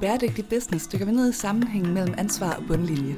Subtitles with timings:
[0.00, 3.16] Bæredygtig Business dykker vi ned i sammenhængen mellem ansvar og bundlinje.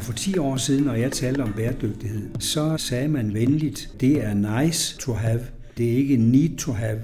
[0.00, 4.60] For 10 år siden, når jeg talte om bæredygtighed, så sagde man venligt, det er
[4.60, 5.40] nice to have,
[5.76, 7.00] det er ikke need to have.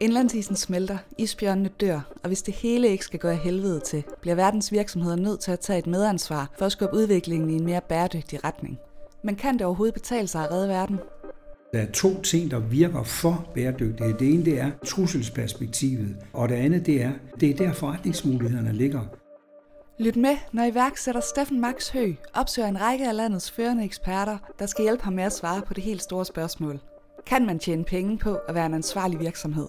[0.00, 4.34] Indlandsisen smelter, isbjørnene dør, og hvis det hele ikke skal gå af helvede til, bliver
[4.34, 7.80] verdens virksomheder nødt til at tage et medansvar for at skubbe udviklingen i en mere
[7.88, 8.78] bæredygtig retning.
[9.22, 10.98] Men kan det overhovedet betale sig at redde verden?
[11.72, 14.14] Der er to ting, der virker for bæredygtighed.
[14.18, 19.00] Det ene det er trusselsperspektivet, og det andet det er, det er der forretningsmulighederne ligger.
[19.98, 24.66] Lyt med, når iværksætter Steffen Max Hø opsøger en række af landets førende eksperter, der
[24.66, 26.80] skal hjælpe ham med at svare på det helt store spørgsmål.
[27.26, 29.66] Kan man tjene penge på at være en ansvarlig virksomhed?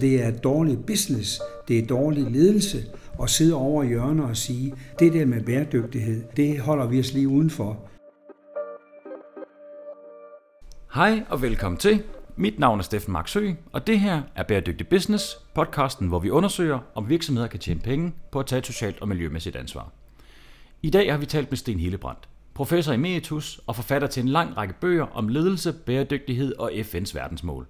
[0.00, 2.78] Det er dårlig business, det er dårlig ledelse
[3.22, 7.12] at sidde over i hjørner og sige, det der med bæredygtighed, det holder vi os
[7.12, 7.78] lige udenfor.
[10.94, 12.02] Hej og velkommen til.
[12.36, 16.78] Mit navn er Steffen Marksø, og det her er Bæredygtig Business, podcasten, hvor vi undersøger,
[16.94, 19.92] om virksomheder kan tjene penge på at tage et socialt og miljømæssigt ansvar.
[20.82, 24.56] I dag har vi talt med Sten Hillebrandt, professor emeritus og forfatter til en lang
[24.56, 27.66] række bøger om ledelse, bæredygtighed og FN's verdensmål.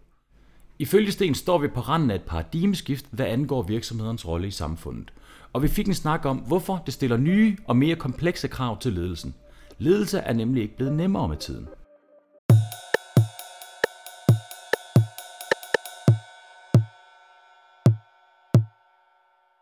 [0.78, 5.12] Ifølge Sten står vi på randen af et paradigmeskift, hvad angår virksomhedernes rolle i samfundet.
[5.52, 8.92] Og vi fik en snak om, hvorfor det stiller nye og mere komplekse krav til
[8.92, 9.34] ledelsen.
[9.78, 11.68] Ledelse er nemlig ikke blevet nemmere med tiden.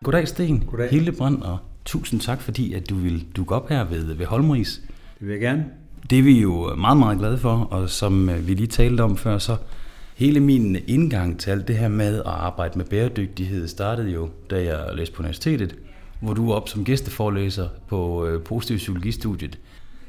[0.03, 0.91] Goddag Sten, Goddag.
[0.91, 4.81] Hildebrand, og tusind tak fordi, at du vil dukke op her ved, ved Holmris.
[5.19, 5.65] Det vil jeg gerne.
[6.11, 9.17] Det er vi jo meget, meget glade for, og som øh, vi lige talte om
[9.17, 9.57] før, så
[10.17, 14.65] hele min indgang til alt det her med at arbejde med bæredygtighed startede jo, da
[14.65, 15.75] jeg læste på universitetet,
[16.21, 19.59] hvor du var op som gæsteforelæser på øh, positiv psykologistudiet.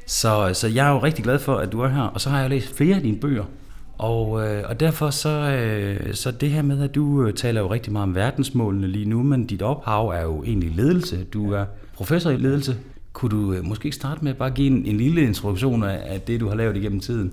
[0.06, 2.40] Så, så jeg er jo rigtig glad for, at du er her, og så har
[2.40, 3.44] jeg læst flere af dine bøger.
[3.98, 7.70] Og, øh, og derfor så, øh, så det her med, at du øh, taler jo
[7.70, 11.24] rigtig meget om verdensmålene lige nu, men dit ophav er jo egentlig ledelse.
[11.24, 11.64] Du er
[11.94, 12.76] professor i ledelse.
[13.12, 16.20] Kunne du øh, måske starte med at bare give en, en lille introduktion af, af
[16.20, 17.32] det, du har lavet igennem tiden,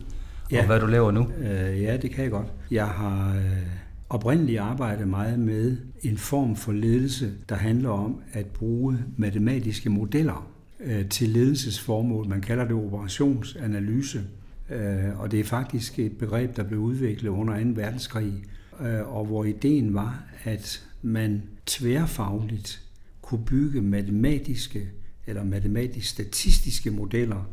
[0.52, 0.60] ja.
[0.60, 1.28] og hvad du laver nu?
[1.40, 2.48] Øh, ja, det kan jeg godt.
[2.72, 3.68] Jeg har øh,
[4.10, 10.48] oprindeligt arbejdet meget med en form for ledelse, der handler om at bruge matematiske modeller
[10.80, 12.28] øh, til ledelsesformål.
[12.28, 14.22] Man kalder det operationsanalyse.
[14.72, 17.70] Øh, og det er faktisk et begreb, der blev udviklet under 2.
[17.76, 18.44] verdenskrig,
[18.82, 22.82] øh, og hvor ideen var, at man tværfagligt
[23.22, 24.90] kunne bygge matematiske
[25.28, 27.50] eller matematisk-statistiske modeller,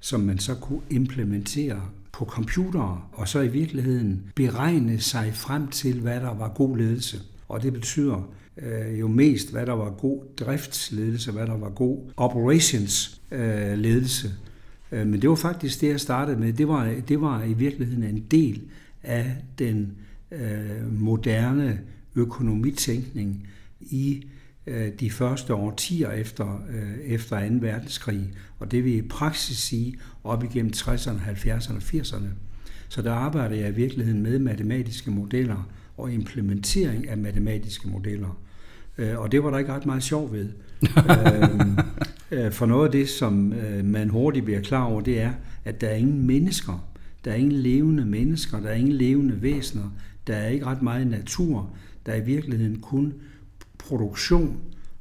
[0.00, 6.00] som man så kunne implementere på computere, og så i virkeligheden beregne sig frem til,
[6.00, 7.20] hvad der var god ledelse.
[7.48, 12.10] Og det betyder øh, jo mest, hvad der var god driftsledelse, hvad der var god
[12.16, 14.30] operations Øh, ledelse.
[14.92, 16.52] Øh, men det var faktisk det, jeg startede med.
[16.52, 18.62] Det var, det var i virkeligheden en del
[19.02, 19.92] af den
[20.30, 21.80] øh, moderne
[22.14, 23.48] økonomitænkning
[23.80, 24.26] i
[24.66, 27.54] øh, de første årtier efter, øh, efter 2.
[27.60, 28.32] verdenskrig.
[28.58, 32.28] Og det vil i praksis sige op igennem 60'erne, 70'erne og 80'erne.
[32.88, 38.40] Så der arbejder jeg i virkeligheden med matematiske modeller og implementering af matematiske modeller.
[38.98, 40.48] Øh, og det var der ikke ret meget sjov ved.
[40.82, 41.78] Øhm,
[42.30, 45.32] øh, for noget af det, som øh, man hurtigt bliver klar over, det er,
[45.64, 46.88] at der er ingen mennesker.
[47.24, 49.90] Der er ingen levende mennesker, der er ingen levende væsener.
[50.26, 51.70] Der er ikke ret meget natur.
[52.06, 53.14] Der er i virkeligheden kun
[53.78, 54.56] produktion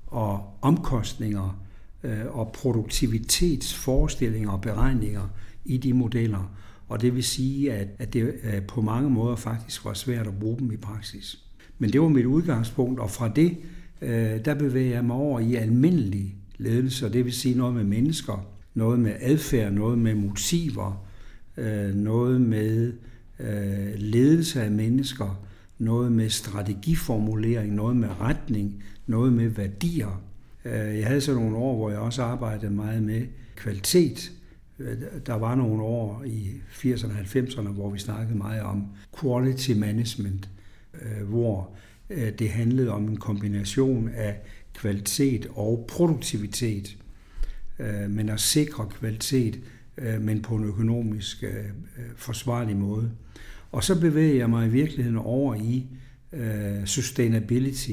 [0.07, 1.61] og omkostninger
[2.03, 5.29] øh, og produktivitetsforestillinger og beregninger
[5.65, 6.51] i de modeller.
[6.89, 8.33] Og det vil sige, at det
[8.67, 11.39] på mange måder faktisk var svært at bruge dem i praksis.
[11.79, 13.57] Men det var mit udgangspunkt, og fra det,
[14.01, 17.83] Øh, der bevæger jeg mig over i almindelig ledelse, og det vil sige noget med
[17.83, 21.05] mennesker, noget med adfærd, noget med motiver,
[21.57, 22.93] øh, noget med
[23.39, 25.45] øh, ledelse af mennesker,
[25.79, 30.21] noget med strategiformulering, noget med retning, noget med værdier.
[30.65, 33.21] Jeg havde så nogle år, hvor jeg også arbejdede meget med
[33.55, 34.31] kvalitet.
[35.25, 38.85] Der var nogle år i 80'erne og 90'erne, hvor vi snakkede meget om
[39.21, 40.49] quality management,
[41.23, 41.69] hvor
[42.11, 44.39] Øh, det handlede om en kombination af
[44.73, 46.97] kvalitet og produktivitet,
[47.79, 49.59] øh, men at sikre kvalitet,
[49.97, 51.43] øh, men på en økonomisk
[52.15, 53.11] forsvarlig måde.
[53.71, 55.87] Og så bevæger jeg mig i virkeligheden over i
[56.85, 57.91] sustainability,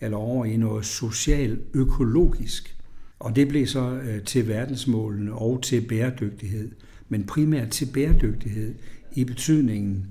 [0.00, 2.76] eller over i noget social-økologisk.
[3.18, 6.70] Og det blev så til verdensmålene og til bæredygtighed,
[7.08, 8.74] men primært til bæredygtighed
[9.12, 10.06] i betydningen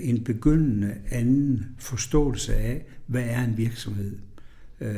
[0.00, 4.16] en begyndende anden forståelse af, hvad er en virksomhed,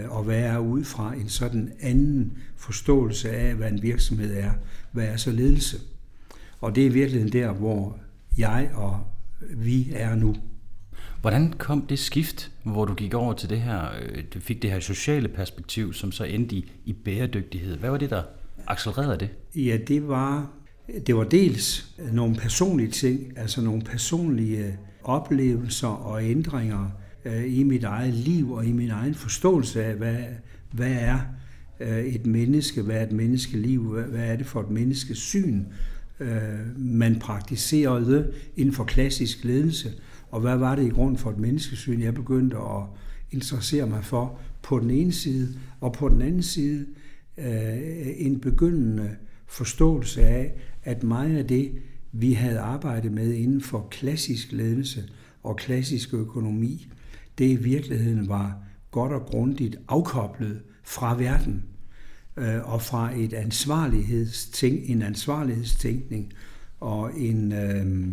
[0.08, 4.50] og hvad er ud fra en sådan anden forståelse af, hvad en virksomhed er,
[4.92, 5.76] hvad er så ledelse.
[6.60, 7.98] Og det er i virkeligheden der, hvor
[8.38, 9.00] jeg og
[9.40, 10.36] vi er nu.
[11.20, 14.70] Hvordan kom det skift, hvor du gik over til det her, øh, du fik det
[14.70, 17.76] her sociale perspektiv, som så endte i, i bæredygtighed?
[17.76, 18.22] Hvad var det, der
[18.66, 19.28] accelererede det?
[19.54, 20.50] Ja, det var,
[21.06, 26.90] det var dels nogle personlige ting, altså nogle personlige oplevelser og ændringer
[27.24, 30.16] øh, i mit eget liv og i min egen forståelse af, hvad,
[30.72, 31.18] hvad er
[31.80, 35.64] øh, et menneske, hvad er et menneskeliv, hvad, er det for et menneskesyn,
[36.20, 39.92] øh, man praktiserede inden for klassisk ledelse,
[40.30, 42.82] og hvad var det i grund for et menneskesyn, jeg begyndte at
[43.30, 45.48] interessere mig for på den ene side,
[45.80, 46.86] og på den anden side
[48.16, 49.10] en begyndende
[49.46, 50.54] forståelse af,
[50.84, 51.72] at meget af det,
[52.12, 55.04] vi havde arbejdet med inden for klassisk ledelse
[55.42, 56.88] og klassisk økonomi,
[57.38, 58.58] det i virkeligheden var
[58.90, 61.64] godt og grundigt afkoblet fra verden
[62.36, 66.32] øh, og fra et ansvarlighedstænk, en ansvarlighedstænkning
[66.80, 68.08] og en, øh,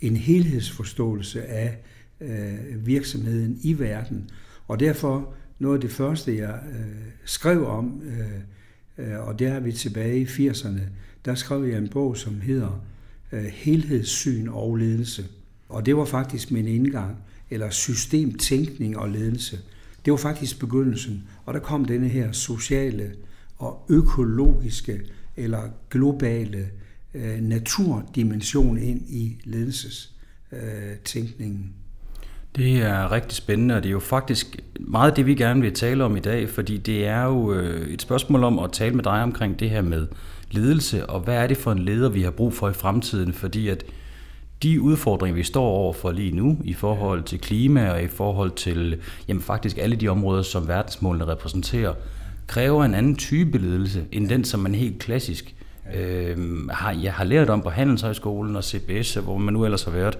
[0.00, 1.78] en helhedsforståelse af
[2.20, 4.30] øh, virksomheden i verden.
[4.68, 9.60] Og derfor noget af det første, jeg øh, skrev om, øh, øh, og der er
[9.60, 10.80] vi tilbage i 80'erne,
[11.24, 12.80] der skrev jeg en bog, som hedder
[13.32, 15.24] øh, Helhedssyn og ledelse.
[15.68, 17.16] Og det var faktisk min indgang,
[17.50, 19.58] eller systemtænkning og ledelse.
[20.04, 23.12] Det var faktisk begyndelsen, og der kom denne her sociale
[23.58, 25.00] og økologiske
[25.36, 26.68] eller globale
[27.14, 31.64] øh, naturdimension ind i ledelsestænkningen.
[31.64, 31.70] Øh,
[32.56, 36.04] det er rigtig spændende, og det er jo faktisk meget det, vi gerne vil tale
[36.04, 39.22] om i dag, fordi det er jo øh, et spørgsmål om at tale med dig
[39.22, 40.06] omkring det her med
[40.50, 43.68] ledelse, og hvad er det for en leder, vi har brug for i fremtiden, fordi
[43.68, 43.84] at
[44.62, 48.50] de udfordringer, vi står over for lige nu, i forhold til klima og i forhold
[48.50, 51.94] til jamen faktisk alle de områder, som verdensmålene repræsenterer,
[52.46, 55.54] kræver en anden type ledelse, end den, som man helt klassisk
[55.94, 59.92] øh, har, jeg har lært om på Handelshøjskolen og CBS, hvor man nu ellers har
[59.92, 60.18] været.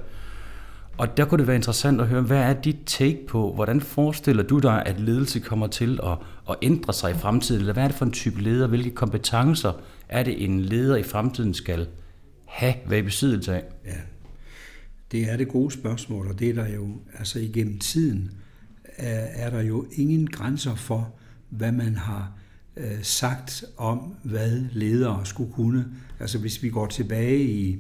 [0.97, 4.43] Og der kunne det være interessant at høre, hvad er dit take på, hvordan forestiller
[4.43, 6.19] du dig, at ledelse kommer til at,
[6.51, 7.61] at ændre sig i fremtiden?
[7.61, 8.67] Eller hvad er det for en type leder?
[8.67, 9.73] Hvilke kompetencer
[10.09, 11.87] er det, en leder i fremtiden skal
[12.45, 13.65] have, hvad i besiddelse af?
[13.85, 13.97] Ja,
[15.13, 16.89] det er det gode spørgsmål, og det er der jo,
[17.19, 18.31] altså igennem tiden,
[18.97, 21.15] er, er der jo ingen grænser for,
[21.49, 22.33] hvad man har
[22.77, 25.85] øh, sagt om, hvad ledere skulle kunne.
[26.21, 27.79] Altså hvis vi går tilbage i,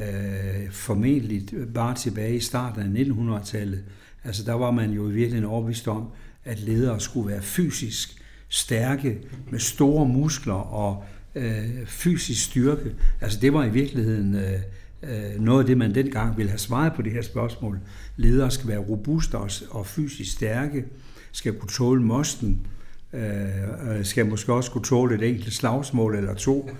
[0.00, 3.84] øh, formentlig bare tilbage i starten af 1900-tallet,
[4.24, 6.08] altså der var man jo i virkeligheden overbevist om,
[6.44, 9.18] at ledere skulle være fysisk stærke,
[9.50, 11.04] med store muskler og
[11.34, 12.94] øh, fysisk styrke.
[13.20, 14.60] Altså det var i virkeligheden øh,
[15.02, 17.78] øh, noget af det, man dengang ville have svaret på det her spørgsmål.
[18.16, 20.84] Ledere skal være robuste og, og fysisk stærke,
[21.32, 22.66] skal kunne tåle mosten,
[23.12, 26.70] øh, skal måske også kunne tåle et enkelt slagsmål eller to.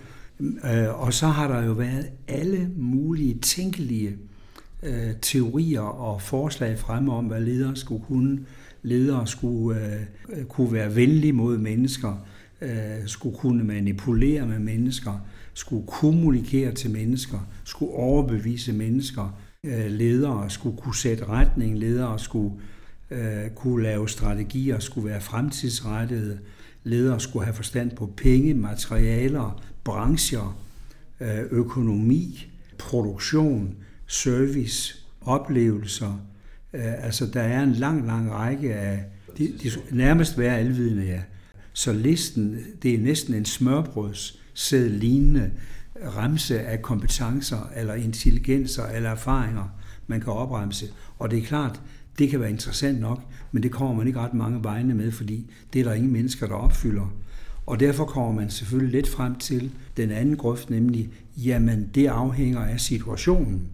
[0.40, 4.17] Øh, og så har der jo været alle mulige tænkelige
[4.82, 8.40] øh, teorier og forslag fremme om, hvad ledere skulle kunne.
[8.82, 9.81] Ledere skulle
[10.29, 12.26] øh, kunne være venlige mod mennesker,
[12.61, 19.38] øh, skulle kunne manipulere med mennesker, skulle kommunikere til mennesker, skulle overbevise mennesker.
[19.64, 22.55] Øh, ledere skulle kunne sætte retning, ledere skulle
[23.11, 26.38] øh, kunne lave strategier, skulle være fremtidsrettede,
[26.84, 30.58] ledere skulle have forstand på penge, materialer, brancher,
[31.20, 32.46] øh, økonomi,
[32.79, 33.76] produktion,
[34.06, 36.20] service, oplevelser.
[36.73, 39.05] Øh, altså der er en lang, lang række af,
[39.39, 41.20] de, de nærmest være alvidende, ja.
[41.72, 45.51] Så listen, det er næsten en smørbrødssæd lignende
[46.17, 49.69] remse af kompetencer, eller intelligenser, eller erfaringer,
[50.06, 50.86] man kan opremse.
[51.19, 51.81] Og det er klart,
[52.19, 53.22] det kan være interessant nok,
[53.53, 56.46] men det kommer man ikke ret mange vegne med, fordi det er der ingen mennesker,
[56.46, 57.12] der opfylder.
[57.69, 62.60] Og derfor kommer man selvfølgelig lidt frem til den anden grøft, nemlig, jamen det afhænger
[62.60, 63.69] af situationen.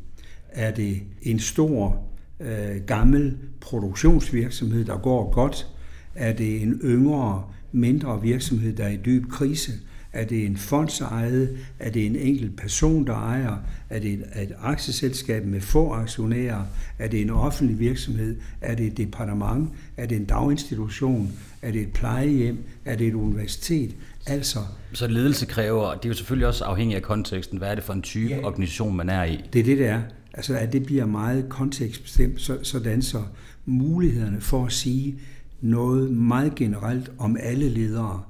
[0.49, 2.03] Er det en stor,
[2.41, 5.67] øh, gammel produktionsvirksomhed, der går godt?
[6.15, 9.73] Er det en yngre, mindre virksomhed, der er i dyb krise?
[10.13, 11.59] Er det en fondsejet?
[11.79, 13.57] Er det en enkelt person, der ejer?
[13.91, 16.63] Er det et, et aktieselskab med få aktionærer?
[16.99, 18.37] Er det en offentlig virksomhed?
[18.61, 19.71] Er det et departement?
[19.97, 21.33] Er det en daginstitution?
[21.65, 22.65] Er det et plejehjem?
[22.85, 23.97] Er det et universitet?
[24.27, 24.59] Altså,
[24.93, 27.93] så ledelse kræver, det er jo selvfølgelig også afhængigt af konteksten, hvad er det for
[27.93, 29.41] en type ja, organisation, man er i?
[29.53, 30.03] Det er det, det er.
[30.35, 33.23] Altså, at det bliver meget kontekstbestemt, så, sådan så
[33.65, 35.21] mulighederne for at sige
[35.61, 38.23] noget meget generelt om alle ledere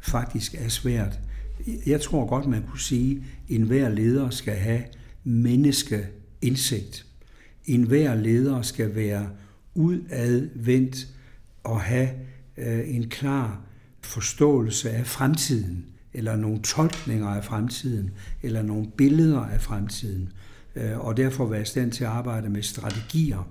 [0.00, 1.18] faktisk er svært.
[1.86, 3.22] Jeg tror godt, man kunne sige, at
[3.56, 4.82] enhver leder skal have
[5.24, 7.06] menneskeindsigt.
[7.66, 9.28] Enhver leder skal være
[9.74, 11.08] udadvendt
[11.64, 12.08] og have
[12.56, 13.60] Øh, en klar
[14.00, 18.10] forståelse af fremtiden, eller nogle tolkninger af fremtiden,
[18.42, 20.28] eller nogle billeder af fremtiden,
[20.76, 23.48] øh, og derfor være i stand til at arbejde med strategier.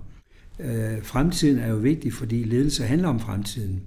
[0.58, 3.82] Øh, fremtiden er jo vigtig, fordi ledelse handler om fremtiden.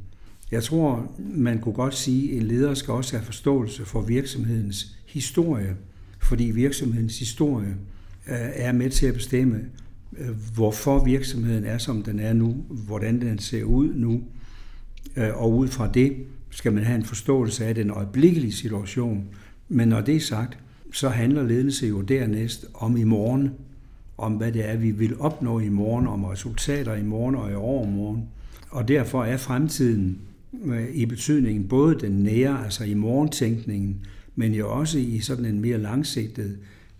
[0.51, 4.97] Jeg tror, man kunne godt sige, at en leder skal også have forståelse for virksomhedens
[5.07, 5.75] historie,
[6.21, 7.75] fordi virksomhedens historie
[8.27, 9.61] er med til at bestemme,
[10.55, 14.23] hvorfor virksomheden er, som den er nu, hvordan den ser ud nu,
[15.17, 16.15] Øh, og ud fra det
[16.49, 19.27] skal man have en forståelse af den øjeblikkelige situation.
[19.69, 20.57] Men når det er sagt,
[20.91, 23.51] så handler ledelse jo dernæst om i morgen,
[24.17, 27.55] om hvad det er, vi vil opnå i morgen, om resultater i morgen og i
[27.55, 28.23] overmorgen.
[28.69, 30.19] Og derfor er fremtiden
[30.65, 35.61] øh, i betydningen både den nære, altså i morgentænkningen, men jo også i sådan en
[35.61, 36.57] mere langsigtet,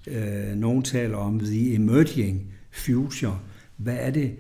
[0.07, 3.39] øh, nogen taler om the emerging future.
[3.77, 4.31] Hvad er det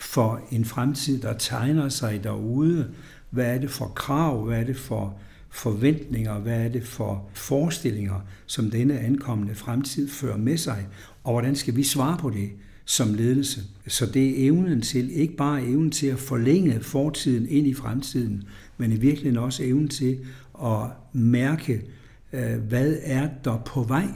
[0.00, 2.90] for en fremtid, der tegner sig derude?
[3.32, 4.44] Hvad er det for krav?
[4.44, 5.18] Hvad er det for
[5.50, 6.38] forventninger?
[6.38, 10.86] Hvad er det for forestillinger, som denne ankommende fremtid fører med sig?
[11.24, 12.50] Og hvordan skal vi svare på det
[12.84, 13.60] som ledelse?
[13.86, 18.44] Så det er evnen til, ikke bare evnen til at forlænge fortiden ind i fremtiden,
[18.78, 20.18] men i virkeligheden også evnen til
[20.64, 21.82] at mærke,
[22.32, 24.08] øh, hvad er der på vej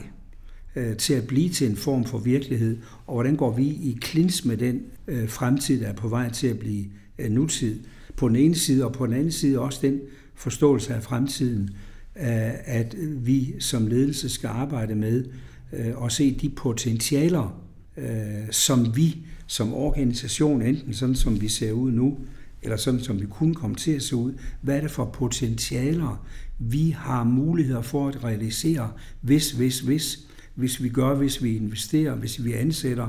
[0.75, 4.45] øh, til at blive til en form for virkelighed, og hvordan går vi i klins
[4.45, 6.85] med den øh, fremtid, der er på vej til at blive
[7.29, 7.79] nutid.
[8.17, 9.99] På den ene side, og på den anden side også den
[10.35, 11.69] forståelse af fremtiden,
[12.15, 12.95] at
[13.25, 15.25] vi som ledelse skal arbejde med
[15.73, 17.61] øh, og se de potentialer,
[17.97, 22.17] øh, som vi som organisation, enten sådan som vi ser ud nu,
[22.61, 26.25] eller sådan som vi kunne komme til at se ud, hvad er det for potentialer,
[26.59, 30.19] vi har muligheder for at realisere, hvis, hvis, hvis,
[30.55, 33.07] hvis vi gør, hvis vi investerer, hvis vi ansætter,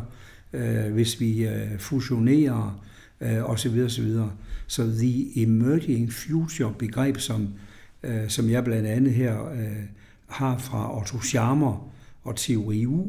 [0.53, 2.85] øh, hvis vi øh, fusionerer,
[3.21, 3.83] øh, osv.
[3.85, 4.15] osv.
[4.67, 7.49] Så the emerging future begreb, som,
[8.03, 9.85] øh, som jeg blandt andet her øh,
[10.27, 11.91] har fra Otto Scharmer
[12.25, 13.07] og Teori U,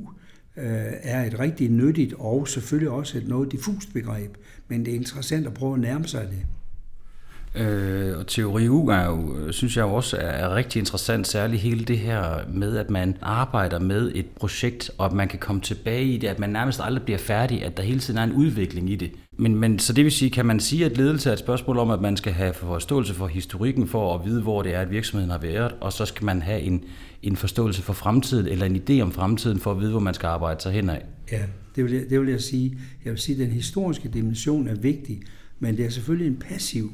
[0.57, 4.37] øh, er et rigtig nyttigt og selvfølgelig også et noget diffust begreb,
[4.67, 6.45] men det er interessant at prøve at nærme sig det.
[7.55, 11.85] Øh, og teori U er jo, synes jeg også er, er rigtig interessant, særligt hele
[11.85, 16.05] det her med, at man arbejder med et projekt, og at man kan komme tilbage
[16.05, 18.89] i det, at man nærmest aldrig bliver færdig, at der hele tiden er en udvikling
[18.89, 19.11] i det.
[19.39, 21.89] Men, men så det vil sige, kan man sige, at ledelse er et spørgsmål om,
[21.89, 25.31] at man skal have forståelse for historikken for at vide, hvor det er, at virksomheden
[25.31, 26.83] har været, og så skal man have en,
[27.23, 30.27] en forståelse for fremtiden, eller en idé om fremtiden, for at vide, hvor man skal
[30.27, 30.97] arbejde sig henad.
[31.31, 31.41] Ja,
[31.75, 32.77] det vil, jeg, det vil jeg sige.
[33.05, 35.21] Jeg vil sige, at den historiske dimension er vigtig,
[35.59, 36.91] men det er selvfølgelig en passiv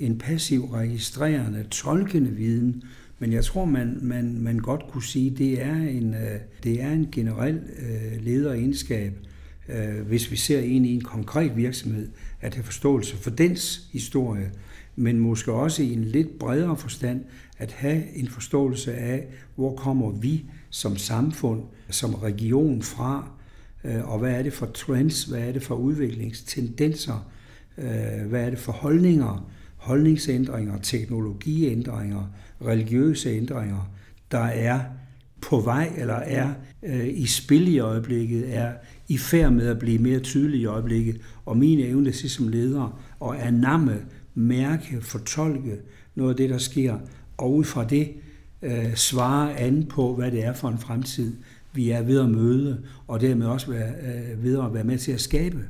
[0.00, 2.82] en passiv, registrerende, tolkende viden,
[3.18, 6.92] men jeg tror, man, man, man godt kunne sige, det er en, øh, det er
[6.92, 9.29] en generel øh, lederegenskab, øh,
[9.72, 12.08] Øh, hvis vi ser ind i en konkret virksomhed,
[12.40, 14.50] at have forståelse for dens historie,
[14.96, 17.24] men måske også i en lidt bredere forstand,
[17.58, 23.30] at have en forståelse af, hvor kommer vi som samfund, som region fra,
[23.84, 27.30] øh, og hvad er det for trends, hvad er det for udviklingstendenser,
[27.78, 32.32] øh, hvad er det for holdninger, holdningsændringer, teknologiændringer,
[32.66, 33.90] religiøse ændringer,
[34.30, 34.80] der er
[35.40, 38.72] på vej eller er øh, i spil i øjeblikket, er
[39.10, 41.20] i færd med at blive mere tydelig i øjeblikket.
[41.46, 43.96] Og min evne til som leder at anamme,
[44.34, 45.76] mærke, fortolke
[46.14, 46.98] noget af det, der sker,
[47.36, 48.08] og ud fra det
[48.62, 51.32] øh, svare an på, hvad det er for en fremtid,
[51.72, 55.12] vi er ved at møde, og dermed også være, øh, ved at være med til
[55.12, 55.68] at skabe.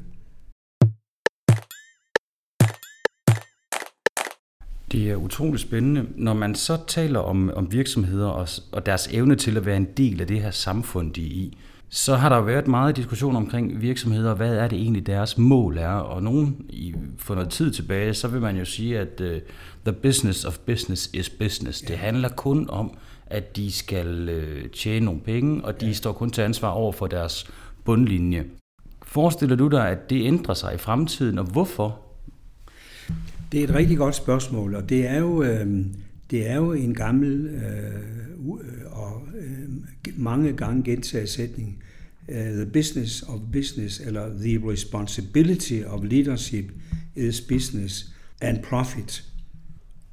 [4.92, 6.06] Det er utroligt spændende.
[6.16, 9.88] Når man så taler om, om virksomheder og, og deres evne til at være en
[9.97, 11.59] del af det her samfund, de er i,
[11.92, 15.88] så har der været meget diskussion omkring virksomheder, hvad er det egentlig deres mål er,
[15.88, 19.26] og nogen i, for noget tid tilbage, så vil man jo sige, at uh,
[19.85, 21.80] the business of business is business.
[21.80, 25.92] Det handler kun om, at de skal uh, tjene nogle penge, og de ja.
[25.92, 27.50] står kun til ansvar over for deres
[27.85, 28.44] bundlinje.
[29.02, 32.00] Forestiller du dig, at det ændrer sig i fremtiden, og hvorfor?
[33.52, 35.66] Det er et rigtig godt spørgsmål, og det er jo, øh,
[36.30, 37.94] det er jo en gammel øh,
[38.40, 39.68] øh, og øh,
[40.16, 41.82] mange gange gentaget sætning.
[42.28, 46.72] Øh, the business of business, eller the responsibility of leadership
[47.16, 49.25] is business and profit.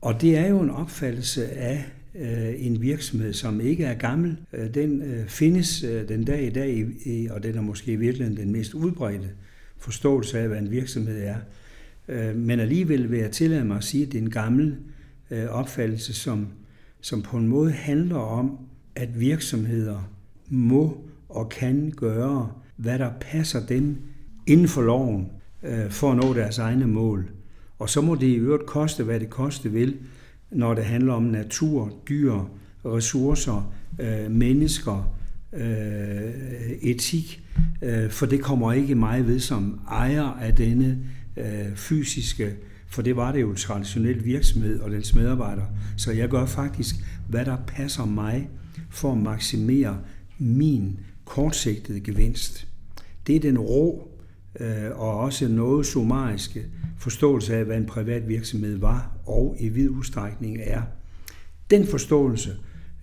[0.02, 4.38] Og det er jo en opfattelse af øh, en virksomhed, som ikke er gammel.
[4.54, 7.96] Øh, den øh, findes øh, den dag i dag, i, og den er måske i
[7.96, 9.30] virkeligheden den mest udbredte
[9.78, 11.38] forståelse af, hvad en virksomhed er.
[12.08, 14.76] Øh, men alligevel vil jeg tillade mig at sige, at det er en gammel
[15.32, 16.48] øh, opfattelse, som,
[17.02, 18.58] som på en måde handler om,
[18.96, 20.10] at virksomheder
[20.50, 20.98] må
[21.30, 23.98] og kan gøre, hvad der passer dem
[24.48, 25.32] inden for loven,
[25.64, 27.30] øh, for at nå deres egne mål.
[27.80, 29.96] Og så må det i øvrigt koste, hvad det koste vil,
[30.52, 32.34] når det handler om natur, dyr,
[32.86, 35.14] ressourcer, øh, mennesker,
[35.54, 36.32] øh,
[36.82, 37.44] etik
[37.82, 40.98] øh, for det kommer ikke mig ved som ejer af denne
[41.38, 42.54] øh, fysiske,
[42.88, 45.68] for det var det jo traditionelt virksomhed og dens medarbejdere.
[45.98, 46.96] Så jeg gør faktisk,
[47.30, 48.50] hvad der passer mig
[48.90, 50.00] for at maksimere
[50.38, 52.68] min kortsigtede gevinst.
[53.28, 54.12] Det er den rå
[54.60, 56.66] øh, og også noget summariske
[56.98, 60.82] forståelse af, hvad en privat virksomhed var og i vid udstrækning er.
[61.72, 62.56] Den forståelse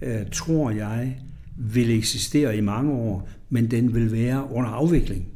[0.03, 1.21] øh, tror jeg
[1.57, 5.27] vil eksistere i mange år, men den vil være under afvikling,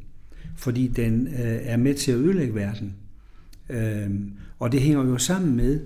[0.57, 2.95] fordi den øh, er med til at ødelægge verden.
[3.71, 4.11] Øh,
[4.59, 5.81] og det hænger jo sammen med,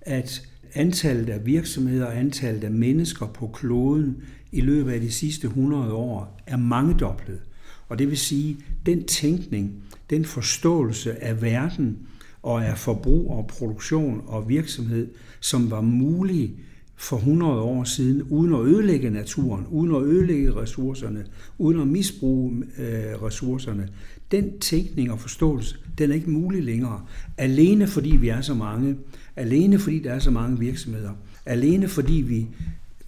[0.00, 4.16] at antallet af virksomheder og antallet af mennesker på kloden
[4.52, 7.40] i løbet af de sidste 100 år er mangedoblet.
[7.88, 11.98] Og det vil sige, den tænkning, den forståelse af verden
[12.42, 15.08] og af forbrug og produktion og virksomhed,
[15.40, 16.54] som var mulig
[16.96, 21.24] for 100 år siden, uden at ødelægge naturen, uden at ødelægge ressourcerne,
[21.58, 23.88] uden at misbruge øh, ressourcerne.
[24.30, 27.02] Den tænkning og forståelse, den er ikke mulig længere.
[27.36, 28.96] Alene fordi vi er så mange,
[29.36, 31.10] alene fordi der er så mange virksomheder,
[31.46, 32.46] alene fordi vi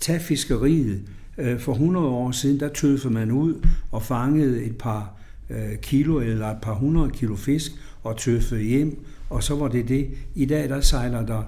[0.00, 1.02] tager fiskeriet.
[1.38, 5.16] Øh, for 100 år siden, der tøffede man ud og fangede et par
[5.50, 7.72] øh, kilo eller et par hundrede kilo fisk
[8.02, 10.10] og tøffede hjem, og så var det det.
[10.34, 11.42] I dag der sejler der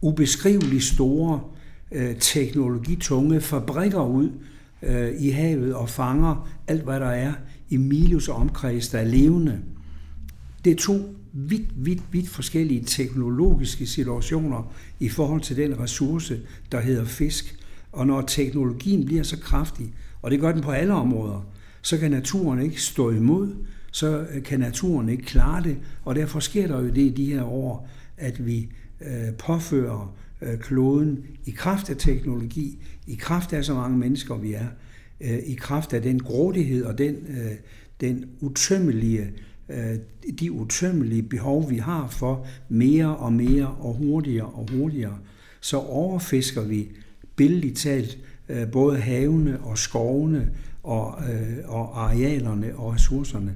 [0.00, 1.40] ubeskriveligt store
[1.92, 4.30] øh, teknologitunge fabrikker ud
[5.18, 7.32] i havet og fanger alt, hvad der er
[7.70, 9.60] Emilius og omkreds, der er levende.
[10.64, 16.40] Det er to vidt, vidt, vidt forskellige teknologiske situationer i forhold til den ressource,
[16.72, 17.56] der hedder fisk.
[17.92, 21.46] Og når teknologien bliver så kraftig, og det gør den på alle områder,
[21.82, 23.54] så kan naturen ikke stå imod,
[23.92, 27.24] så øh, kan naturen ikke klare det, og derfor sker der jo det i de
[27.24, 28.68] her år, at vi
[29.00, 34.52] øh, påfører øh, kloden i kraft af teknologi, i kraft af så mange mennesker vi
[34.52, 34.66] er,
[35.20, 37.52] øh, i kraft af den grådighed og den, øh,
[38.00, 39.30] den utømmelige,
[39.68, 39.96] øh,
[40.40, 45.18] de utømmelige behov, vi har for mere og mere og hurtigere og hurtigere,
[45.60, 46.88] så overfisker vi
[47.36, 50.50] billigt talt øh, både havene og skovene
[50.82, 53.54] og, øh, og arealerne og ressourcerne.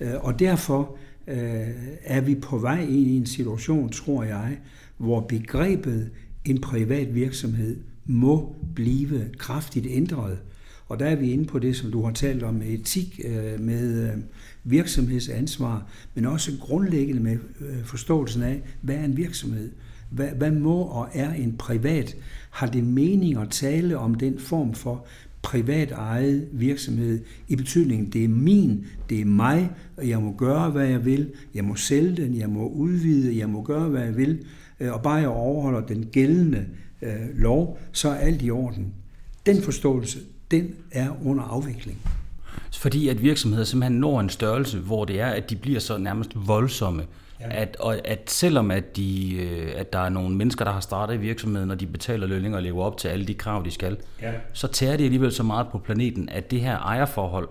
[0.00, 0.96] Øh, og derfor
[1.28, 1.68] øh,
[2.04, 4.58] er vi på vej ind i en situation, tror jeg,
[4.96, 6.10] hvor begrebet
[6.44, 10.38] en privat virksomhed må blive kraftigt ændret.
[10.88, 13.20] Og der er vi inde på det, som du har talt om øh, med etik,
[13.58, 14.12] med
[14.64, 19.70] virksomhedsansvar, men også grundlæggende med øh, forståelsen af, hvad er en virksomhed?
[20.10, 22.16] Hvad, hvad må og er en privat?
[22.50, 25.06] Har det mening at tale om den form for
[25.42, 30.70] privat ejet virksomhed i betydningen, det er min, det er mig, og jeg må gøre,
[30.70, 34.16] hvad jeg vil, jeg må sælge den, jeg må udvide, jeg må gøre, hvad jeg
[34.16, 34.44] vil,
[34.80, 36.66] og bare jeg overholder den gældende
[37.02, 38.92] øh, lov, så er alt i orden.
[39.46, 40.18] Den forståelse,
[40.50, 41.98] den er under afvikling.
[42.72, 46.30] Fordi at virksomheder simpelthen når en størrelse, hvor det er, at de bliver så nærmest
[46.34, 47.02] voldsomme,
[47.40, 47.46] ja.
[47.50, 51.20] at, og at selvom at, de, øh, at der er nogle mennesker, der har startet
[51.20, 54.32] virksomheden, og de betaler lønninger og lever op til alle de krav, de skal, ja.
[54.52, 57.48] så tager de alligevel så meget på planeten, at det her ejerforhold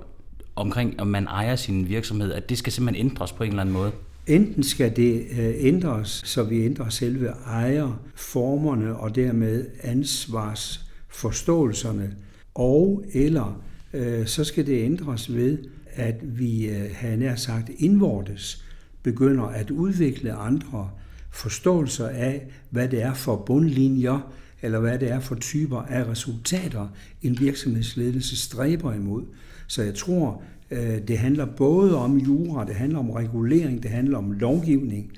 [0.56, 3.74] omkring, om man ejer sin virksomhed, at det skal simpelthen ændres på en eller anden
[3.74, 3.92] måde.
[4.28, 12.16] Enten skal det øh, ændres, så vi ændrer selve ejerformerne og dermed ansvarsforståelserne,
[12.56, 13.64] og eller
[13.94, 15.58] øh, så skal det ændres ved,
[15.94, 18.64] at vi, øh, havde nær sagt, indvortes
[19.04, 20.90] begynder at udvikle andre
[21.32, 26.88] forståelser af, hvad det er for bundlinjer, eller hvad det er for typer af resultater,
[27.22, 29.24] en virksomhedsledelse stræber imod.
[29.68, 34.18] Så jeg tror, øh, det handler både om jura, det handler om regulering, det handler
[34.18, 35.12] om lovgivning,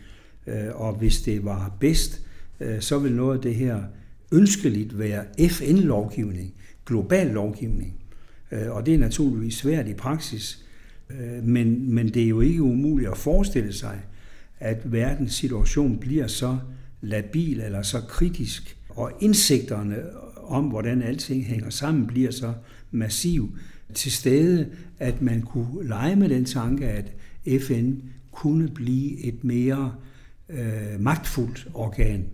[0.48, 2.22] øh, og hvis det var bedst,
[2.60, 3.84] øh, så vil noget af det her
[4.32, 6.54] ønskeligt være FN-lovgivning,
[6.86, 7.94] global lovgivning.
[8.52, 10.66] Øh, og det er naturligvis svært i praksis,
[11.10, 14.02] øh, men, men det er jo ikke umuligt at forestille sig,
[14.60, 16.58] at verdens situation bliver så
[17.02, 19.98] labil eller så kritisk, og indsigterne
[20.38, 22.54] om, hvordan alting hænger sammen, bliver så
[22.92, 23.58] massiv,
[23.94, 24.70] til stede,
[25.00, 27.12] at man kunne lege med den tanke, at
[27.62, 27.92] FN
[28.32, 29.96] kunne blive et mere
[30.50, 32.26] øh, magtfuldt organ.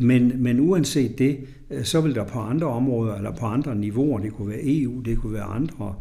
[0.00, 1.38] Men, men uanset det,
[1.70, 5.00] øh, så vil der på andre områder eller på andre niveauer, det kunne være EU,
[5.00, 5.94] det kunne være andre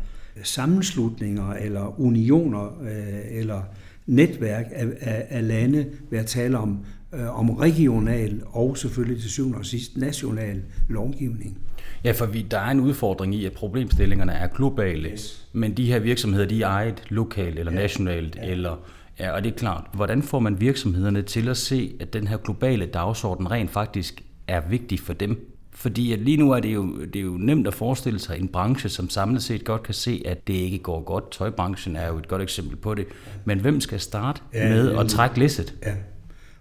[0.43, 3.61] sammenslutninger eller unioner øh, eller
[4.05, 6.79] netværk af, af, af lande, være tale om,
[7.13, 11.57] øh, om regional og selvfølgelig til syvende og sidst national lovgivning.
[12.03, 15.47] Ja, for vi, der er en udfordring i, at problemstillingerne er globale, yes.
[15.53, 17.77] men de her virksomheder, de er ejet lokalt eller ja.
[17.77, 18.51] nationalt, ja.
[18.51, 18.87] eller
[19.19, 19.87] Ja, og det er klart.
[19.93, 24.61] Hvordan får man virksomhederne til at se, at den her globale dagsorden rent faktisk er
[24.69, 25.51] vigtig for dem?
[25.71, 28.47] Fordi at lige nu er det, jo, det er jo nemt at forestille sig en
[28.47, 31.31] branche, som samlet set godt kan se, at det ikke går godt.
[31.31, 33.05] Tøjbranchen er jo et godt eksempel på det.
[33.45, 35.75] Men hvem skal starte ja, med at trække læsset?
[35.85, 35.95] Ja,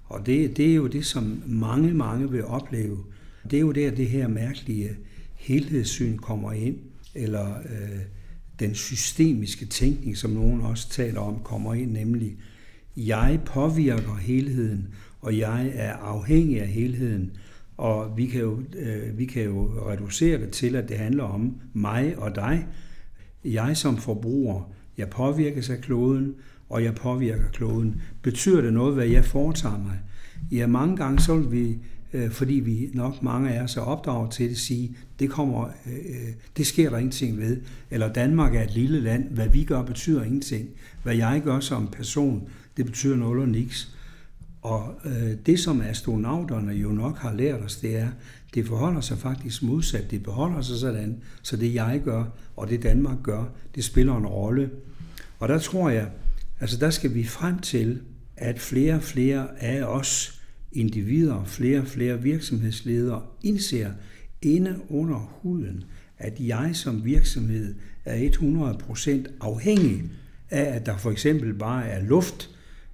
[0.05, 2.99] og det, det er jo det, som mange, mange vil opleve.
[3.51, 4.91] Det er jo der, det her mærkelige
[5.35, 6.77] helhedssyn kommer ind,
[7.15, 8.01] eller øh,
[8.61, 12.37] den systemiske tænkning, som nogen også taler om, kommer ind, nemlig
[12.97, 14.89] jeg påvirker helheden,
[15.21, 17.31] og jeg er afhængig af helheden,
[17.77, 21.61] og vi kan, jo, øh, vi kan jo reducere det til, at det handler om
[21.73, 22.67] mig og dig.
[23.45, 26.35] Jeg som forbruger, jeg påvirkes af kloden,
[26.69, 28.03] og jeg påvirker kloden.
[28.23, 30.01] Betyder det noget, hvad jeg foretager mig?
[30.53, 31.79] Ja, mange gange så vil vi,
[32.15, 35.93] øh, fordi vi nok mange af os er opdraget til at sige, det, kommer, øh,
[35.93, 37.61] øh, det sker der ingenting ved.
[37.91, 40.69] Eller Danmark er et lille land, hvad vi gør betyder ingenting.
[41.03, 43.95] Hvad jeg gør som person, det betyder noget og niks.
[44.63, 48.09] Og øh, det, som astronauterne jo nok har lært os, det er,
[48.55, 50.11] det forholder sig faktisk modsat.
[50.11, 52.25] Det beholder sig sådan, så det jeg gør,
[52.57, 54.71] og det Danmark gør, det spiller en rolle.
[55.39, 56.09] Og der tror jeg,
[56.61, 58.01] altså der skal vi frem til,
[58.37, 60.34] at flere og flere af os
[60.75, 63.91] individer, flere og flere virksomhedsledere indser
[64.43, 65.85] inde under huden,
[66.19, 69.11] at jeg som virksomhed er 100%
[69.41, 70.03] afhængig
[70.51, 72.51] af, at der for eksempel bare er luft,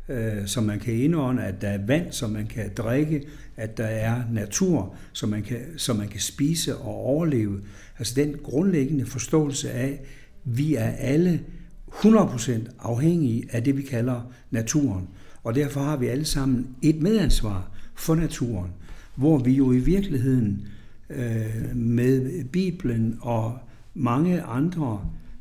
[0.08, 3.84] øh, som man kan indånde, at der er vand, som man kan drikke, at der
[3.84, 7.60] er natur, som man kan, som man kan spise og overleve.
[7.98, 10.00] Altså den grundlæggende forståelse af, at
[10.44, 11.40] vi er alle
[11.88, 15.08] 100% afhængige af det, vi kalder naturen.
[15.42, 17.69] Og derfor har vi alle sammen et medansvar
[18.00, 18.70] for naturen,
[19.14, 20.66] hvor vi jo i virkeligheden
[21.10, 23.58] øh, med Bibelen og
[23.94, 25.00] mange andre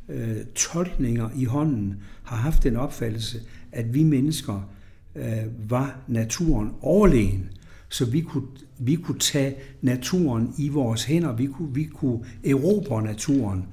[0.10, 3.39] øh, tolkninger i hånden har haft den opfattelse,
[3.72, 4.69] at vi mennesker
[5.15, 7.50] øh, var naturen overlegen.
[7.89, 8.48] Så vi kunne,
[8.80, 13.65] vi kunne tage naturen i vores hænder, vi kunne, vi kunne erobre naturen.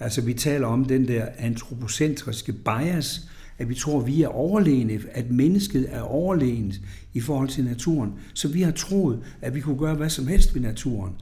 [0.00, 5.00] Altså vi taler om den der antropocentriske bias, at vi tror, at vi er overlegne,
[5.12, 6.80] at mennesket er overlegent
[7.14, 8.12] i forhold til naturen.
[8.34, 11.12] Så vi har troet, at vi kunne gøre hvad som helst ved naturen.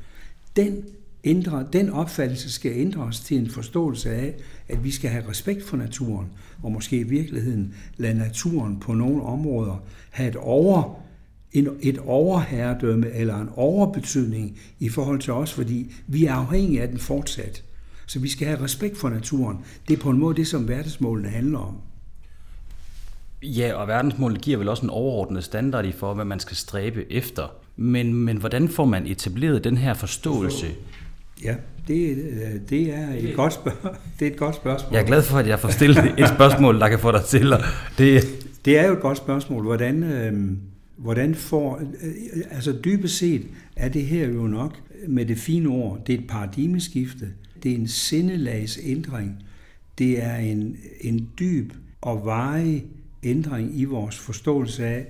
[0.57, 0.85] Den,
[1.25, 4.35] ændre, den opfattelse skal ændres til en forståelse af,
[4.69, 6.27] at vi skal have respekt for naturen,
[6.63, 11.03] og måske i virkeligheden lade naturen på nogle områder have et over
[11.53, 16.89] en, et overherredømme eller en overbetydning i forhold til os, fordi vi er afhængige af
[16.89, 17.65] den fortsat.
[18.07, 19.59] Så vi skal have respekt for naturen.
[19.89, 21.77] Det er på en måde det, som verdensmålene handler om.
[23.43, 27.13] Ja, og verdensmålene giver vel også en overordnet standard i for, hvad man skal stræbe
[27.13, 27.53] efter.
[27.77, 30.67] Men, men hvordan får man etableret den her forståelse?
[31.45, 31.55] Ja,
[31.89, 34.93] det, øh, det, er et godt spørg- det er et godt spørgsmål.
[34.95, 37.53] Jeg er glad for, at jeg får stillet et spørgsmål, der kan få dig til.
[37.99, 38.23] Det,
[38.65, 39.63] det er jo et godt spørgsmål.
[39.63, 40.51] Hvordan, øh,
[40.97, 41.81] hvordan får...
[42.03, 43.43] Øh, altså dybest set
[43.77, 44.77] er det her jo nok
[45.09, 47.27] med det fine ord, det er et paradigmeskifte.
[47.63, 49.43] Det er en sindelagsændring.
[49.99, 52.85] Det er en, en dyb og varig
[53.23, 55.07] ændring i vores forståelse af,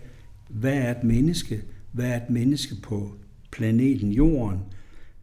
[0.48, 3.12] hvad er et menneske, hvad er et menneske på
[3.50, 4.58] planeten Jorden,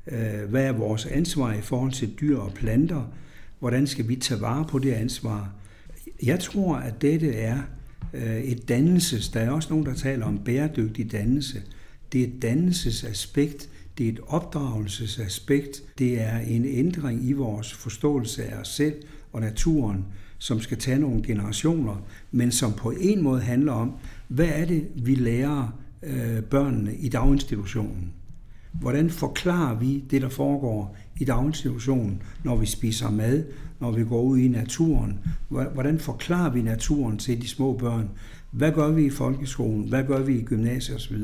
[0.08, 3.13] øh, hvad er vores ansvar i forhold til dyr og planter,
[3.60, 5.54] hvordan skal vi tage vare på det ansvar.
[6.23, 7.62] Jeg tror, at dette er
[8.13, 11.62] øh, et dannelses, der er også nogen, der taler om bæredygtig dannelse.
[12.12, 18.45] Det er et dannelsesaspekt, det er et opdragelsesaspekt, det er en ændring i vores forståelse
[18.45, 18.93] af os selv
[19.34, 20.06] og naturen,
[20.39, 21.95] som skal tage nogle generationer,
[22.32, 23.93] men som på en måde handler om,
[24.28, 28.13] hvad er det, vi lærer øh, børnene i daginstitutionen?
[28.71, 33.43] Hvordan forklarer vi det, der foregår i daginstitutionen, når vi spiser mad,
[33.80, 35.19] når vi går ud i naturen?
[35.49, 38.10] Hvordan forklarer vi naturen til de små børn?
[38.52, 39.89] Hvad gør vi i folkeskolen?
[39.89, 41.15] Hvad gør vi i gymnasiet osv.?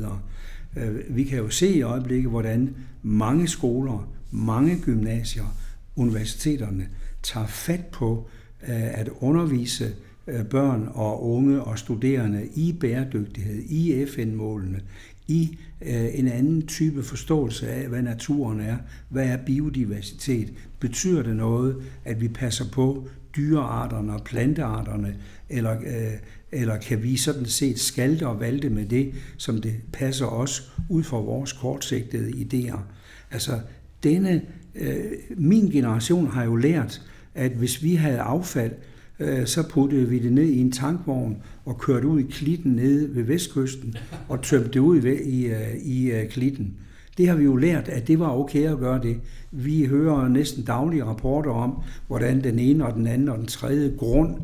[0.76, 5.56] Øh, vi kan jo se i øjeblikket, hvordan mange skoler, mange gymnasier,
[5.96, 6.88] universiteterne
[7.22, 9.94] tager fat på Øh, Øh, at undervise
[10.26, 14.80] øh, børn og unge og studerende i bæredygtighed, i FN-målene,
[15.28, 18.76] i øh, en anden type forståelse af, hvad naturen er,
[19.08, 25.16] hvad er biodiversitet, betyder det noget, at vi passer på dyrearterne og plantearterne,
[25.48, 25.76] eller,
[26.52, 31.02] eller kan vi sådan set skalte og valte med det, som det passer os ud
[31.02, 32.78] fra vores kortsigtede idéer.
[33.30, 33.60] Altså,
[34.02, 34.42] denne,
[35.36, 37.02] min generation har jo lært,
[37.36, 38.72] at hvis vi havde affald,
[39.20, 43.16] øh, så puttede vi det ned i en tankvogn og kørte ud i klitten nede
[43.16, 43.94] ved vestkysten
[44.28, 46.74] og tømte det ud i, i, øh, i øh, klitten.
[47.18, 49.16] Det har vi jo lært, at det var okay at gøre det.
[49.50, 53.92] Vi hører næsten daglige rapporter om, hvordan den ene og den anden og den tredje
[53.98, 54.36] grund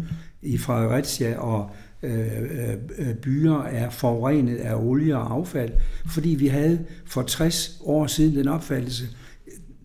[0.43, 1.71] i Fredericia og
[2.03, 5.71] øh, byer er forurenet af olie og affald,
[6.07, 9.05] fordi vi havde for 60 år siden den opfattelse,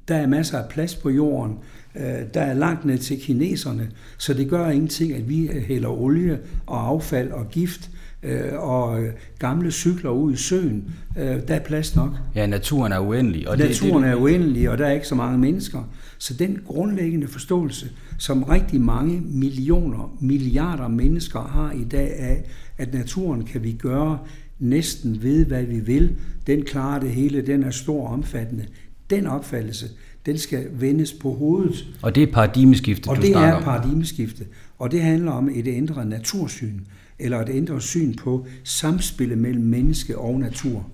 [0.08, 1.58] der er masser af plads på jorden.
[1.96, 6.40] Øh, der er langt ned til kineserne, så det gør ingenting, at vi hælder olie
[6.66, 7.90] og affald og gift
[8.24, 9.06] øh, og
[9.40, 10.96] gamle cykler ud i søen.
[11.16, 12.12] Der er plads nok.
[12.36, 13.50] Ja, naturen er uendelig.
[13.50, 15.90] Og naturen det, det, er uendelig, og der er ikke så mange mennesker.
[16.18, 22.44] Så den grundlæggende forståelse, som rigtig mange millioner, milliarder mennesker har i dag af,
[22.78, 24.20] at naturen kan vi gøre
[24.60, 26.16] næsten ved, hvad vi vil,
[26.48, 28.66] den klarer det hele, den er stor og omfattende.
[29.10, 29.86] Den opfattelse,
[30.26, 31.88] den skal vendes på hovedet.
[32.02, 34.48] Og det er paradigmeskiftet, og du det snakker er paradigmeskiftet.
[34.78, 36.80] Og det handler om et ændret natursyn,
[37.20, 40.86] eller et ændret syn på samspillet mellem menneske og natur.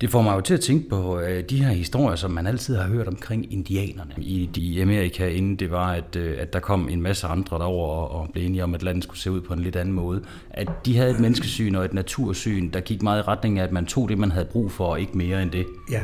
[0.00, 2.76] Det får mig jo til at tænke på øh, de her historier, som man altid
[2.76, 6.88] har hørt omkring indianerne i, i Amerika, inden det var, at, øh, at der kom
[6.88, 9.52] en masse andre derover og, og blev enige om, at landet skulle se ud på
[9.52, 10.22] en lidt anden måde.
[10.50, 13.72] At de havde et menneskesyn og et natursyn, der gik meget i retning af, at
[13.72, 15.66] man tog det, man havde brug for, og ikke mere end det.
[15.90, 16.00] Ja,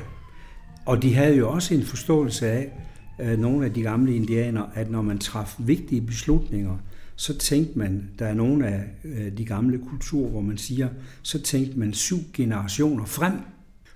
[0.90, 2.72] og de havde jo også en forståelse af,
[3.20, 6.76] øh, nogle af de gamle indianere, at når man traf vigtige beslutninger,
[7.16, 10.88] så tænkte man, der er nogle af øh, de gamle kulturer, hvor man siger,
[11.22, 13.32] så tænkte man syv generationer frem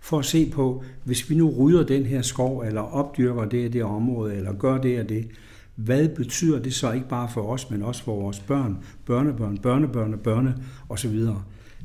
[0.01, 3.73] for at se på, hvis vi nu rydder den her skov, eller opdyrker det og
[3.73, 5.29] det område, eller gør det og det,
[5.75, 10.19] hvad betyder det så ikke bare for os, men også for vores børn, børnebørn, børnebørn,
[10.19, 10.55] børne
[10.89, 11.21] osv.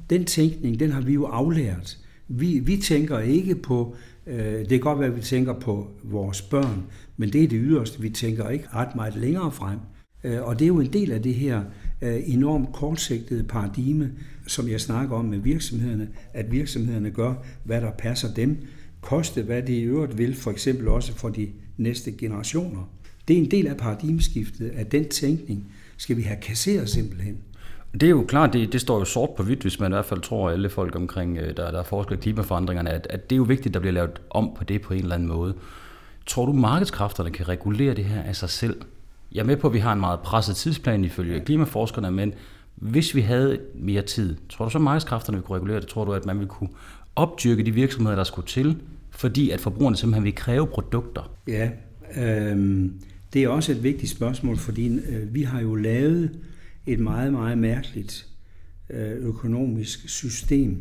[0.09, 1.97] Den tænkning, den har vi jo aflært.
[2.27, 5.87] Vi, vi tænker ikke på, øh, Øh, det kan godt være, at vi tænker på
[6.03, 6.83] vores børn,
[7.17, 8.01] men det er det yderste.
[8.01, 9.79] Vi tænker ikke ret meget længere frem.
[10.23, 11.63] Øh, og det er jo en del af det her
[12.01, 14.11] øh, enormt kortsigtede paradigme,
[14.47, 18.57] som jeg snakker om med virksomhederne, at virksomhederne gør, hvad der passer dem,
[19.01, 22.91] koste hvad det i øvrigt vil, for eksempel også for de næste generationer.
[23.27, 27.37] Det er en del af paradigmeskiftet, at den tænkning skal vi have kasseret simpelthen.
[27.93, 30.05] Det er jo klart, det, det står jo sort på hvidt, hvis man i hvert
[30.05, 33.37] fald tror, alle folk omkring, øh, der, der forsker i klimaforandringerne, at, at det er
[33.37, 35.53] jo vigtigt, at der bliver lavet om på det på en eller anden måde.
[36.25, 38.81] Tror du, markedskræfterne kan regulere det her af sig selv?
[39.31, 42.33] Jeg er med på, at vi har en meget presset tidsplan ifølge klimaforskerne, men
[42.75, 45.87] hvis vi havde mere tid, tror du så, at markedskræfterne ville kunne regulere det?
[45.87, 46.69] Tror du, at man ville kunne
[47.15, 48.77] opdyrke de virksomheder, der skulle til,
[49.11, 51.31] fordi at forbrugerne simpelthen vil kræve produkter?
[51.47, 51.69] Ja,
[52.17, 52.89] øh,
[53.33, 56.31] det er også et vigtigt spørgsmål, fordi øh, vi har jo lavet
[56.93, 58.27] et meget, meget mærkeligt
[58.89, 60.77] øh, økonomisk system,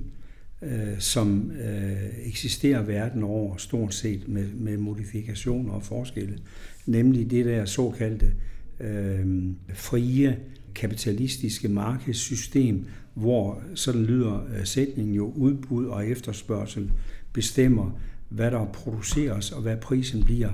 [0.62, 6.38] øh, som øh, eksisterer verden over stort set med, med modifikationer og forskelle,
[6.86, 8.32] nemlig det der såkaldte
[8.80, 9.26] øh,
[9.74, 10.38] frie
[10.74, 16.90] kapitalistiske markedssystem, hvor sådan lyder sætningen jo udbud og efterspørgsel
[17.32, 20.50] bestemmer, hvad der produceres og hvad prisen bliver.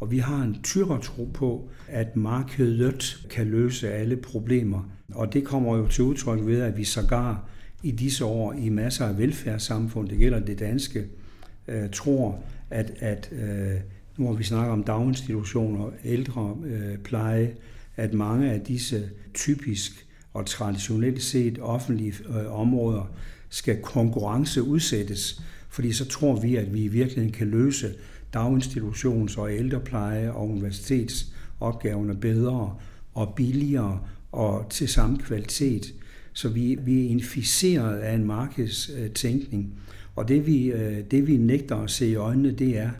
[0.00, 0.56] Og vi har en
[1.02, 4.95] tro på, at markedet kan løse alle problemer.
[5.14, 7.48] Og det kommer jo til udtryk ved, at vi sågar
[7.82, 11.04] i disse år i masser af velfærdssamfund, det gælder det danske,
[11.68, 12.38] øh, tror,
[12.70, 13.80] at, at øh,
[14.16, 17.54] nu hvor vi snakker om daginstitutioner, ældre, øh, pleje,
[17.96, 23.10] at mange af disse typisk og traditionelt set offentlige øh, områder
[23.48, 27.94] skal konkurrenceudsættes, fordi så tror vi, at vi i virkeligheden kan løse
[28.36, 32.74] daginstitutions- og ældrepleje og universitetsopgaverne bedre
[33.14, 34.00] og billigere
[34.32, 35.94] og til samme kvalitet.
[36.32, 39.72] Så vi, vi er inficeret af en markedstænkning.
[40.16, 42.90] Og det vi, øh, det vi nægter at se i øjnene, det er,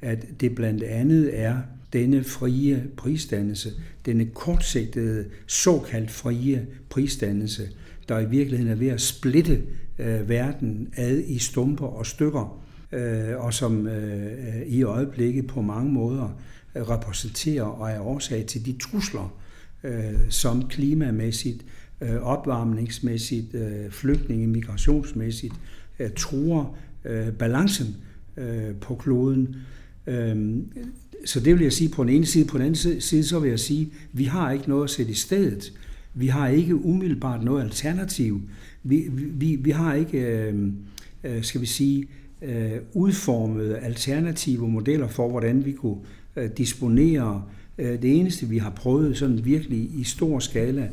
[0.00, 1.56] at det blandt andet er
[1.92, 3.70] denne frie prisdannelse,
[4.06, 7.68] denne kortsigtede, såkaldt frie prisdannelse,
[8.08, 9.62] der i virkeligheden er ved at splitte
[9.98, 12.62] øh, verden ad i stumper og stykker,
[12.92, 16.40] øh, og som øh, i øjeblikket på mange måder
[16.74, 19.39] øh, repræsenterer og er årsag til de trusler,
[19.84, 21.64] øh, som klimamæssigt,
[22.00, 25.54] øh, opvarmningsmæssigt, øh, flygtninge, migrationsmæssigt,
[25.98, 27.96] øh, truer øh, balancen
[28.36, 29.56] øh, på kloden.
[30.06, 30.56] Øh,
[31.24, 32.44] så det vil jeg sige på den ene side.
[32.44, 35.12] På den anden side, så vil jeg sige, at vi har ikke noget at sætte
[35.12, 35.72] i stedet.
[36.14, 38.42] Vi har ikke umiddelbart noget alternativ.
[38.82, 40.74] Vi, vi, vi har ikke, øhm,
[41.24, 42.08] øh, skal vi sige,
[42.42, 45.98] øh, udformede alternative modeller for, hvordan vi kunne
[46.36, 47.44] øh, disponere.
[47.46, 50.88] Øh, Øh, det eneste, vi har prøvet sådan virkelig i stor skala,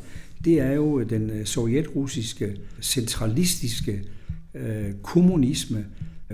[0.45, 4.03] det er jo den øh, sovjetrussiske centralistiske
[4.53, 5.85] øh, kommunisme,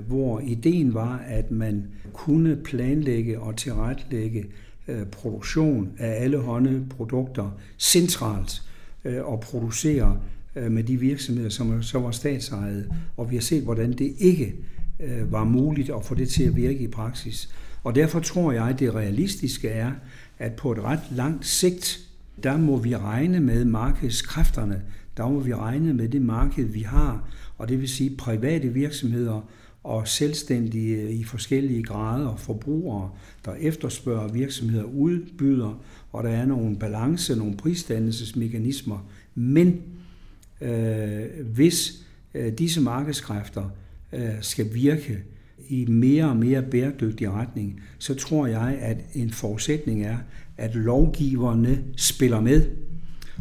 [0.07, 4.45] hvor ideen var, at man kunne planlægge og tilrettelægge
[4.87, 8.61] øh, produktion af alle hånde produkter centralt
[9.05, 10.19] øh, og producere
[10.55, 12.89] øh, med de virksomheder, som så var statsejede.
[13.17, 14.55] Og vi har set, hvordan det ikke
[14.99, 17.49] øh, var muligt at få det til at virke i praksis.
[17.83, 19.91] Og derfor tror jeg, at det realistiske er,
[20.43, 21.99] at på et ret langt sigt,
[22.43, 24.81] der må vi regne med markedskræfterne,
[25.17, 29.49] der må vi regne med det marked, vi har, og det vil sige private virksomheder
[29.83, 33.09] og selvstændige i forskellige grader, forbrugere,
[33.45, 39.07] der efterspørger virksomheder, udbyder, og der er nogle balance, nogle prisdannelsesmekanismer.
[39.35, 39.81] Men
[40.61, 43.69] øh, hvis øh, disse markedskræfter
[44.13, 45.23] øh, skal virke
[45.69, 50.17] i mere og mere bæredygtig retning, så tror jeg, at en forudsætning er,
[50.57, 52.65] at lovgiverne spiller med.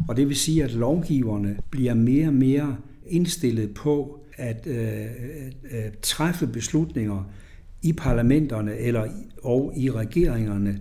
[0.07, 5.05] Og det vil sige, at lovgiverne bliver mere og mere indstillet på at øh,
[5.63, 7.31] øh, træffe beslutninger
[7.81, 9.07] i parlamenterne eller
[9.43, 10.79] og i regeringerne,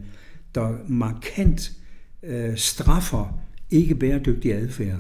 [0.55, 1.72] der markant
[2.22, 4.98] øh, straffer ikke bæredygtig adfærd.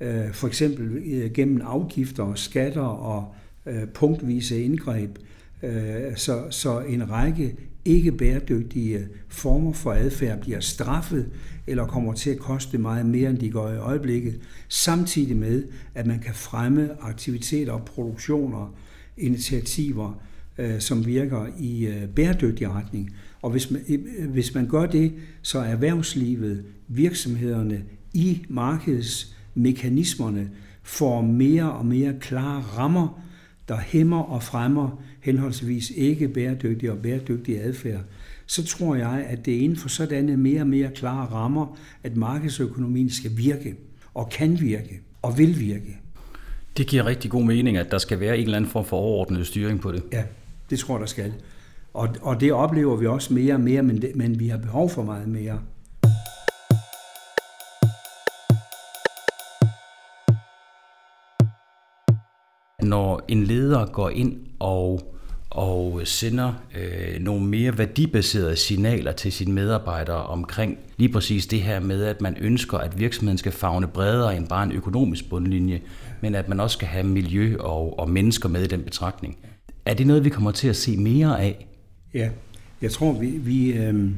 [0.00, 3.34] Øh, for eksempel øh, gennem afgifter, og skatter og
[3.66, 5.18] øh, punktvise indgreb.
[5.62, 11.28] Øh, så, så en række ikke bæredygtige former for adfærd bliver straffet
[11.66, 16.06] eller kommer til at koste meget mere, end de gør i øjeblikket, samtidig med, at
[16.06, 18.74] man kan fremme aktiviteter og produktioner,
[19.16, 20.22] initiativer,
[20.58, 23.14] øh, som virker i øh, bæredygtig retning.
[23.42, 30.50] Og hvis man, øh, hvis man gør det, så er erhvervslivet, virksomhederne i markedsmekanismerne
[30.82, 33.22] får mere og mere klare rammer,
[33.68, 38.00] der hæmmer og fremmer henholdsvis ikke bæredygtig og bæredygtig adfærd,
[38.46, 42.16] så tror jeg, at det er inden for sådanne mere og mere klare rammer, at
[42.16, 43.76] markedsøkonomien skal virke,
[44.14, 45.98] og kan virke, og vil virke.
[46.76, 49.46] Det giver rigtig god mening, at der skal være en eller anden form for overordnet
[49.46, 50.02] styring på det.
[50.12, 50.22] Ja,
[50.70, 51.32] det tror jeg, der skal.
[51.94, 54.90] Og, og det oplever vi også mere og mere, men, det, men vi har behov
[54.90, 55.60] for meget mere.
[62.88, 65.14] Når en leder går ind og
[65.50, 71.80] og sender øh, nogle mere værdibaserede signaler til sine medarbejdere omkring lige præcis det her
[71.80, 75.80] med, at man ønsker, at virksomheden skal fagne bredere end bare en økonomisk bundlinje,
[76.20, 79.36] men at man også skal have miljø og, og mennesker med i den betragtning.
[79.84, 81.66] Er det noget, vi kommer til at se mere af?
[82.14, 82.30] Ja,
[82.82, 84.10] jeg tror, vi, vi, øh,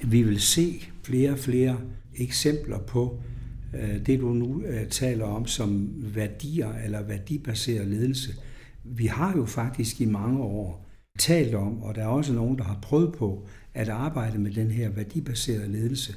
[0.00, 1.76] vi vil se flere og flere
[2.16, 3.18] eksempler på
[3.74, 8.34] Øh, det, du nu øh, taler om som værdier eller værdibaseret ledelse–
[8.84, 10.86] vi har jo faktisk i mange år
[11.18, 14.70] talt om, og der er også nogen, der har prøvet på at arbejde med den
[14.70, 16.14] her værdibaserede ledelse.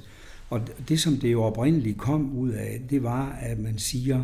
[0.50, 4.24] Og det, som det jo oprindeligt kom ud af, det var, at man siger,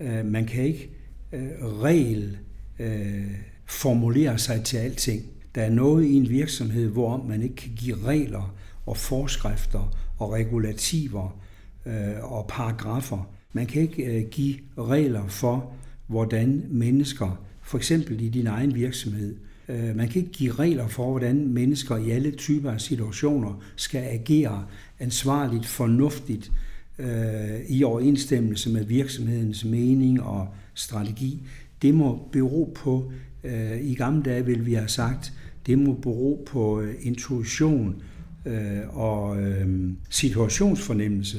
[0.00, 0.90] øh, man kan ikke
[1.32, 2.38] øh, regel
[2.78, 3.30] øh,
[3.66, 5.22] formulere sig til alting.
[5.54, 8.54] Der er noget i en virksomhed, hvor man ikke kan give regler
[8.86, 11.41] og forskrifter og regulativer
[11.86, 13.28] øh, og paragrafer.
[13.52, 15.72] Man kan ikke øh, give regler for,
[16.06, 19.36] hvordan mennesker for eksempel i din egen virksomhed.
[19.68, 24.02] Øh, man kan ikke give regler for, hvordan mennesker i alle typer af situationer skal
[24.02, 24.66] agere
[24.98, 26.52] ansvarligt, fornuftigt,
[26.98, 31.42] øh, i overensstemmelse med virksomhedens mening og strategi.
[31.82, 33.12] Det må bero på,
[33.44, 35.32] øh, i gamle dage vil vi have sagt,
[35.66, 38.02] det må bero på øh, intuition
[38.46, 41.38] øh, og øh, situationsfornemmelse.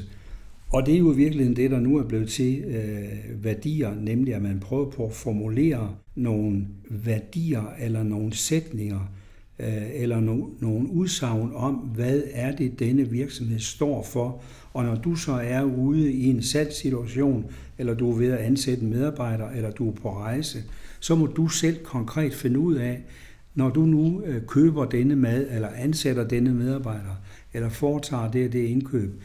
[0.74, 4.36] Og det er jo i virkeligheden det, der nu er blevet til øh, værdier, nemlig
[4.36, 9.12] at man prøver på at formulere nogle værdier eller nogle sætninger
[9.60, 14.42] øh, eller no, nogle udsagn om, hvad er det, denne virksomhed står for.
[14.74, 17.46] Og når du så er ude i en salgssituation,
[17.78, 20.64] eller du er ved at ansætte en medarbejder, eller du er på rejse,
[21.00, 23.04] så må du selv konkret finde ud af,
[23.56, 27.22] når du nu øh, køber denne mad, eller ansætter denne medarbejder,
[27.54, 29.22] eller foretager det og det indkøb,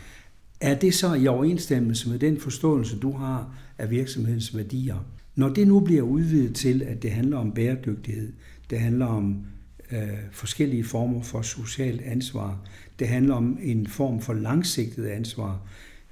[0.61, 5.07] er det så i overensstemmelse med den forståelse, du har af virksomhedens værdier?
[5.35, 8.33] Når det nu bliver udvidet til, at det handler om bæredygtighed,
[8.71, 9.47] det handler om
[9.93, 12.65] øh, forskellige former for socialt ansvar,
[12.99, 15.61] det handler om en form for langsigtet ansvar.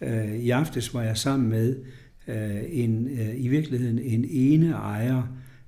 [0.01, 1.77] Øh, I aftes var jeg sammen med
[2.29, 5.23] øh, en, øh, i virkeligheden en ene ejer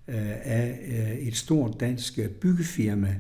[0.09, 3.15] øh, af øh, et stort dansk byggefirma,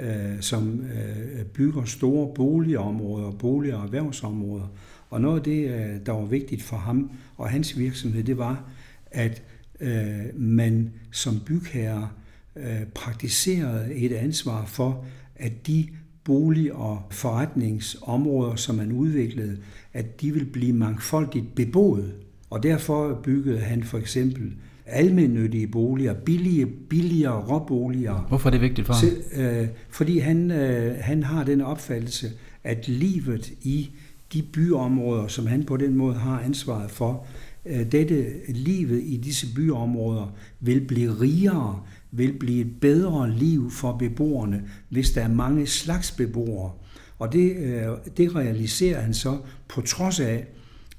[0.00, 4.66] øh, som øh, bygger store boligområder, bolig- og erhvervsområder.
[5.10, 8.70] Og noget af det, øh, der var vigtigt for ham og hans virksomhed, det var,
[9.10, 9.42] at
[9.80, 12.08] øh, man som bygherre
[12.56, 15.04] øh, praktiserede et ansvar for,
[15.36, 15.88] at de
[16.24, 19.58] bolig- og forretningsområder, som man udviklede,
[19.92, 22.14] at de ville blive mangfoldigt beboet.
[22.50, 24.52] Og derfor byggede han for eksempel
[24.88, 28.26] almennyttige boliger, billige, billigere råboliger.
[28.28, 29.44] Hvorfor er det vigtigt for ham?
[29.44, 32.30] Øh, fordi han, øh, han har den opfattelse,
[32.64, 33.90] at livet i
[34.32, 37.26] de byområder, som han på den måde har ansvaret for,
[37.66, 43.96] øh, dette livet i disse byområder vil blive rigere, vil blive et bedre liv for
[43.96, 46.72] beboerne, hvis der er mange slags beboere.
[47.18, 47.86] Og det, øh,
[48.16, 50.46] det realiserer han så på trods af,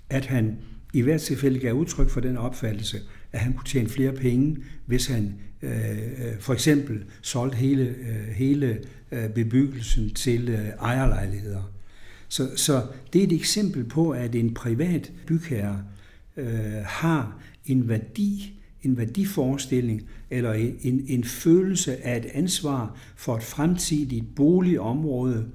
[0.09, 0.57] at han
[0.93, 2.97] i hvert tilfælde gav udtryk for den opfattelse,
[3.31, 8.27] at han kunne tjene flere penge, hvis han øh, øh, for eksempel solgte hele, øh,
[8.35, 8.79] hele
[9.11, 11.71] øh, bebyggelsen til øh, ejerlejligheder.
[12.27, 15.83] Så, så det er et eksempel på, at en privat bygherre
[16.37, 23.43] øh, har en værdi, en værdiforestilling eller en, en følelse af et ansvar for et
[23.43, 25.45] fremtidigt boligområde,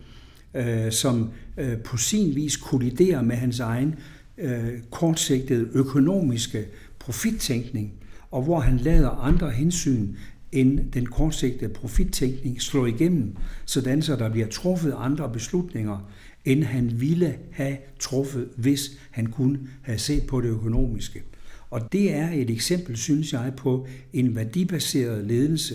[0.55, 3.95] øh, som øh, på sin vis kolliderer med hans egen
[4.39, 6.65] øh, kortsigtede økonomiske
[7.05, 7.93] profittænkning,
[8.31, 10.15] og hvor han lader andre hensyn
[10.53, 16.11] end den kortsigtede profittænkning slå igennem, sådan så der bliver truffet andre beslutninger,
[16.45, 21.23] end han ville have truffet, hvis han kun havde set på det økonomiske.
[21.71, 25.75] Og det er et eksempel, synes jeg, på en værdibaseret ledelse,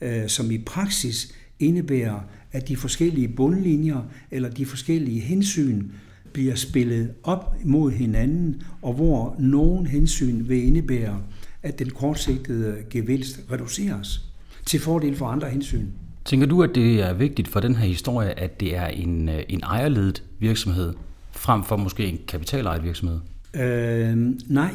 [0.00, 2.20] øh, som i praksis indebærer,
[2.52, 5.88] at de forskellige bundlinjer eller de forskellige hensyn
[6.34, 11.20] bliver spillet op mod hinanden, og hvor nogen hensyn vil indebære,
[11.62, 14.24] at den kortsigtede gevinst reduceres
[14.66, 15.86] til fordel for andre hensyn.
[16.24, 19.42] Tænker du, at det er vigtigt for den her historie, at det er en, øh,
[19.48, 20.94] en ejerledet virksomhed,
[21.32, 23.18] frem for måske en kapitalejet virksomhed?
[23.54, 24.16] Øh,
[24.46, 24.74] nej,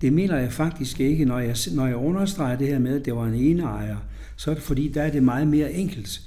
[0.00, 1.24] det mener jeg faktisk ikke.
[1.24, 3.96] Når jeg, når jeg understreger det her med, at det var en ene ejer,
[4.36, 6.20] så er det fordi, der er det meget mere enkelt.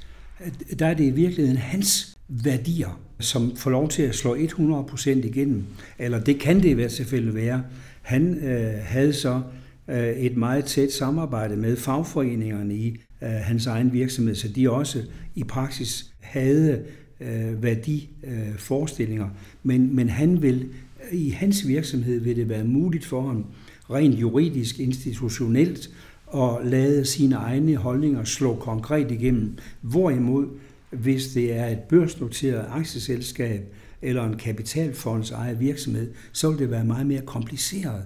[0.79, 5.63] Der er det i virkeligheden hans værdier, som får lov til at slå 100% igennem.
[5.99, 7.63] Eller det kan det i hvert fald være.
[8.01, 9.41] Han øh, havde så
[9.89, 15.03] øh, et meget tæt samarbejde med fagforeningerne i øh, hans egen virksomhed, så de også
[15.35, 16.83] i praksis havde
[17.21, 19.25] øh, værdiforestillinger.
[19.25, 19.31] Øh,
[19.63, 20.69] men, men han vil,
[21.11, 23.45] i hans virksomhed vil det være muligt for ham
[23.89, 25.89] rent juridisk, institutionelt,
[26.35, 29.57] at lade sine egne holdninger slå konkret igennem.
[29.81, 30.47] Hvorimod,
[30.89, 36.85] hvis det er et børsnoteret aktieselskab eller en kapitalfonds eget virksomhed, så vil det være
[36.85, 38.03] meget mere kompliceret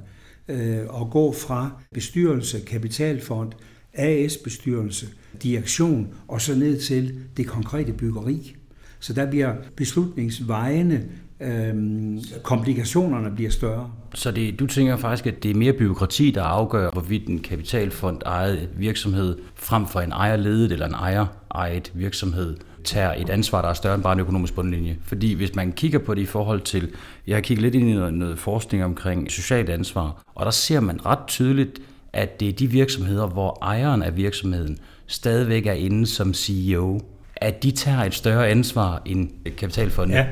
[0.47, 3.51] øh, at gå fra bestyrelse, kapitalfond,
[3.93, 5.07] AS-bestyrelse,
[5.43, 8.55] direktion og så ned til det konkrete byggeri.
[8.99, 11.05] Så der bliver beslutningsvejene,
[11.41, 13.91] øhm, komplikationerne bliver større.
[14.13, 18.21] Så det, du tænker faktisk, at det er mere byråkrati, der afgør, hvorvidt en kapitalfond
[18.25, 21.25] ejet virksomhed, frem for en ejerledet eller en ejer
[21.55, 24.97] ejet virksomhed, tager et ansvar, der er større end bare en økonomisk bundlinje.
[25.03, 26.89] Fordi hvis man kigger på det i forhold til,
[27.27, 30.79] jeg har kigget lidt ind i noget, noget forskning omkring socialt ansvar, og der ser
[30.79, 31.81] man ret tydeligt,
[32.13, 34.77] at det er de virksomheder, hvor ejeren af virksomheden
[35.07, 37.01] stadigvæk er inde som CEO,
[37.35, 40.15] at de tager et større ansvar end kapitalfonden.
[40.15, 40.27] Ja,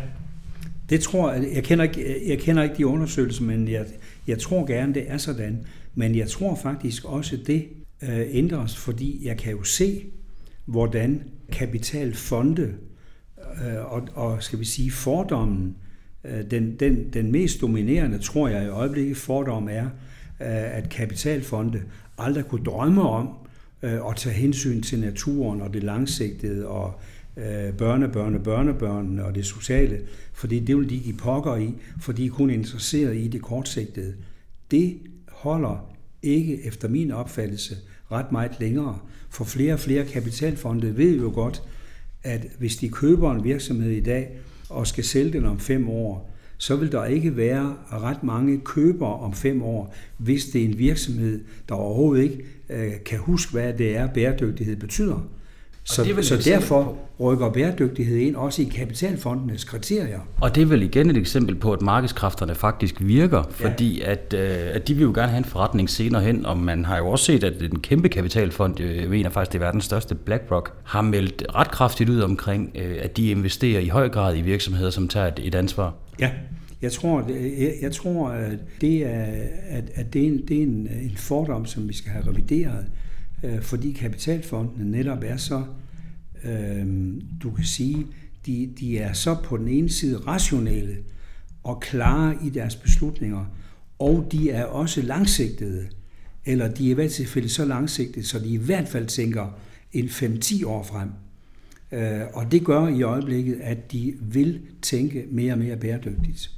[0.89, 3.85] det tror jeg, jeg kender ikke, jeg kender ikke de undersøgelser, men jeg,
[4.27, 5.65] jeg tror gerne, det er sådan.
[5.95, 7.65] Men jeg tror faktisk også, det
[8.03, 10.01] øh, ændres, fordi jeg kan jo se,
[10.65, 12.73] hvordan kapitalfonde
[13.37, 15.75] øh, og, og skal vi sige fordommen,
[16.23, 19.85] øh, den, den, den mest dominerende, tror jeg i øjeblikket, fordom er,
[20.41, 21.81] øh, at kapitalfonde
[22.17, 23.29] aldrig kunne drømme om
[23.83, 26.99] øh, at tage hensyn til naturen og det langsigtede og
[27.37, 29.99] øh, børne, børnebørne, børnebørnene og det sociale,
[30.33, 34.13] fordi det vil de give pokker i, for de er kun interesseret i det kortsigtede.
[34.71, 37.75] Det holder ikke efter min opfattelse
[38.11, 38.99] ret meget længere,
[39.29, 41.63] for flere og flere kapitalfonde ved jo godt,
[42.23, 44.29] at hvis de køber en virksomhed i dag
[44.69, 49.13] og skal sælge den om fem år, så vil der ikke være ret mange købere
[49.13, 53.73] om fem år, hvis det er en virksomhed, der overhovedet ikke øh, kan huske, hvad
[53.73, 55.29] det er, bæredygtighed betyder.
[55.89, 60.19] Så, så derfor rykker bæredygtighed ind også i kapitalfondenes kriterier.
[60.41, 64.11] Og det er vel igen et eksempel på, at markedskræfterne faktisk virker, fordi ja.
[64.11, 66.97] at, øh, at de vil jo gerne have en forretning senere hen, og man har
[66.97, 70.73] jo også set, at en kæmpe kapitalfond, øh, mener faktisk det er verdens største, BlackRock,
[70.83, 74.89] har meldt ret kraftigt ud omkring, øh, at de investerer i høj grad i virksomheder,
[74.89, 75.93] som tager et, et ansvar.
[76.19, 76.31] Ja,
[76.81, 77.23] jeg tror,
[77.59, 79.25] jeg, jeg tror at det er,
[79.69, 82.85] at, at det er, en, det er en, en fordom, som vi skal have revideret
[83.43, 85.63] øh, fordi kapitalfondene netop er så,
[86.43, 86.85] øh,
[87.43, 88.05] du kan sige,
[88.45, 90.97] de, de er så på den ene side rationelle
[91.63, 93.45] og klare i deres beslutninger,
[93.99, 95.87] og de er også langsigtede,
[96.45, 99.59] eller de er i hvert fald så langsigtede, så de i hvert fald tænker
[99.93, 101.09] en 5-10 år frem.
[101.91, 106.51] Øh, og det gør i øjeblikket, at de vil tænke mere og mere bæredygtigt.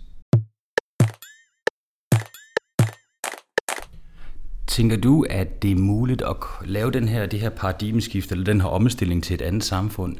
[4.71, 8.61] Tænker du, at det er muligt at lave den her, det her paradigmeskift, eller den
[8.61, 10.15] her omstilling til et andet samfund,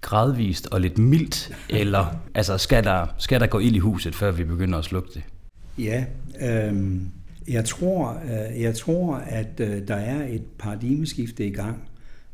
[0.00, 4.30] gradvist og lidt mildt, eller altså, skal, der, skal der gå ild i huset, før
[4.30, 5.22] vi begynder at slukke det?
[5.78, 6.04] Ja,
[6.40, 7.00] øh,
[7.48, 11.82] jeg, tror, øh, jeg tror, at øh, der er et paradigmeskifte i gang.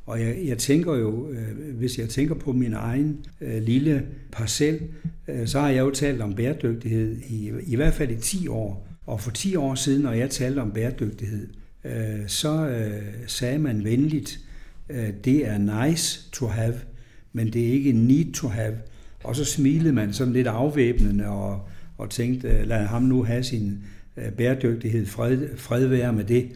[0.06, 4.80] Og jeg, jeg tænker jo, øh, hvis jeg tænker på min egen øh, lille parcel,
[5.28, 8.85] øh, så har jeg jo talt om bæredygtighed i, i hvert fald i 10 år.
[9.06, 11.48] Og for 10 år siden, når jeg talte om bæredygtighed,
[11.84, 14.40] øh, så øh, sagde man venligt,
[14.88, 16.74] øh, det er nice to have,
[17.32, 18.74] men det er ikke need to have.
[19.24, 21.60] Og så smilede man sådan lidt afvæbnende og,
[21.98, 23.78] og tænkte, øh, lad ham nu have sin
[24.16, 26.50] øh, bæredygtighed, fred, fred være med det.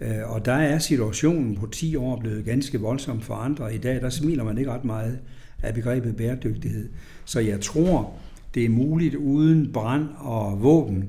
[0.00, 3.74] Øh, og der er situationen på 10 år blevet ganske voldsomt forandret.
[3.74, 5.18] I dag der smiler man ikke ret meget
[5.62, 6.88] af begrebet bæredygtighed.
[7.24, 8.12] Så jeg tror,
[8.54, 11.08] det er muligt uden brand og våben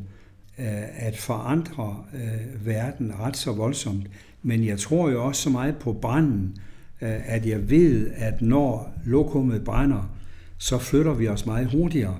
[0.59, 4.07] Øh, at forandre øh, verden ret så voldsomt.
[4.43, 6.57] Men jeg tror jo også så meget på branden,
[7.01, 10.15] øh, at jeg ved, at når lokummet brænder,
[10.57, 12.17] så flytter vi os meget hurtigere,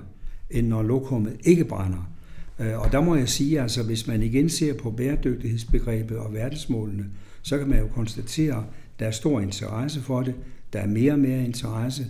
[0.50, 2.10] end når lokummet ikke brænder.
[2.58, 7.06] Øh, og der må jeg sige, altså hvis man igen ser på bæredygtighedsbegrebet og verdensmålene,
[7.42, 8.64] så kan man jo konstatere, at
[8.98, 10.34] der er stor interesse for det,
[10.72, 12.06] der er mere og mere interesse,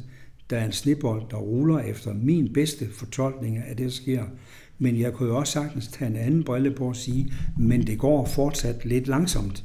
[0.50, 4.24] der er en snibbold, der ruller efter min bedste fortolkning af det, der sker.
[4.78, 7.98] Men jeg kunne jo også sagtens tage en anden brille på og sige, men det
[7.98, 9.64] går fortsat lidt langsomt.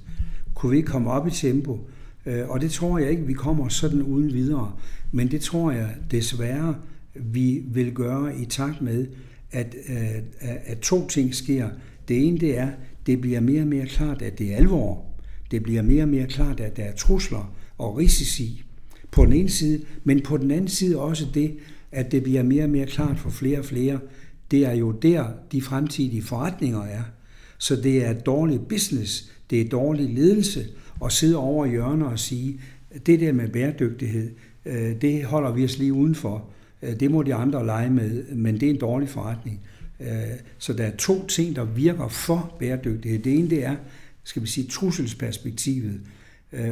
[0.56, 1.80] Kunne vi ikke komme op i tempo?
[2.26, 4.74] Øh, og det tror jeg ikke, vi kommer sådan uden videre.
[5.12, 6.76] Men det tror jeg desværre,
[7.16, 9.08] vi vil gøre i takt med,
[9.52, 11.70] at, øh, at, at to ting sker.
[12.08, 12.70] Det ene det er,
[13.06, 15.06] det bliver mere og mere klart, at det er alvor.
[15.52, 18.64] Det bliver mere og mere klart, at der er trusler og risici
[19.12, 21.58] på den ene side, men på den anden side også det,
[21.92, 24.00] at det bliver mere og mere klart for flere og flere,
[24.52, 27.04] det er jo der, de fremtidige forretninger er.
[27.58, 30.66] Så det er dårlig business, det er dårlig ledelse
[31.06, 32.60] at sidde over i hjørner og sige,
[33.06, 34.32] det der med bæredygtighed,
[34.66, 36.46] øh, det holder vi os lige udenfor.
[36.82, 39.60] Øh, det må de andre lege med, men det er en dårlig forretning.
[40.00, 40.08] Øh,
[40.58, 43.20] så der er to ting, der virker for bæredygtighed.
[43.20, 43.76] Det ene det er,
[44.24, 46.02] skal vi sige, trusselsperspektivet,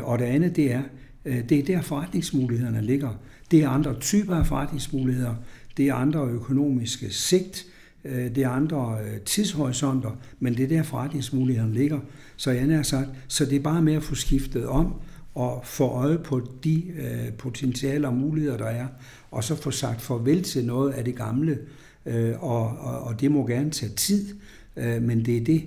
[0.01, 0.81] og det andet det er,
[1.25, 3.19] det er der forretningsmulighederne ligger.
[3.51, 5.35] Det er andre typer af forretningsmuligheder
[5.77, 7.65] det er andre økonomiske sigt,
[8.05, 11.99] øh, det er andre øh, tidshorisonter, men det er der forretningsmulighederne ligger.
[12.35, 14.93] Så jeg har sagt, så det er bare med at få skiftet om
[15.35, 18.87] og få øje på de øh, potentialer og muligheder, der er,
[19.31, 21.59] og så få sagt farvel til noget af det gamle,
[22.05, 24.35] øh, og, og, og det må gerne tage tid,
[25.01, 25.63] men det er det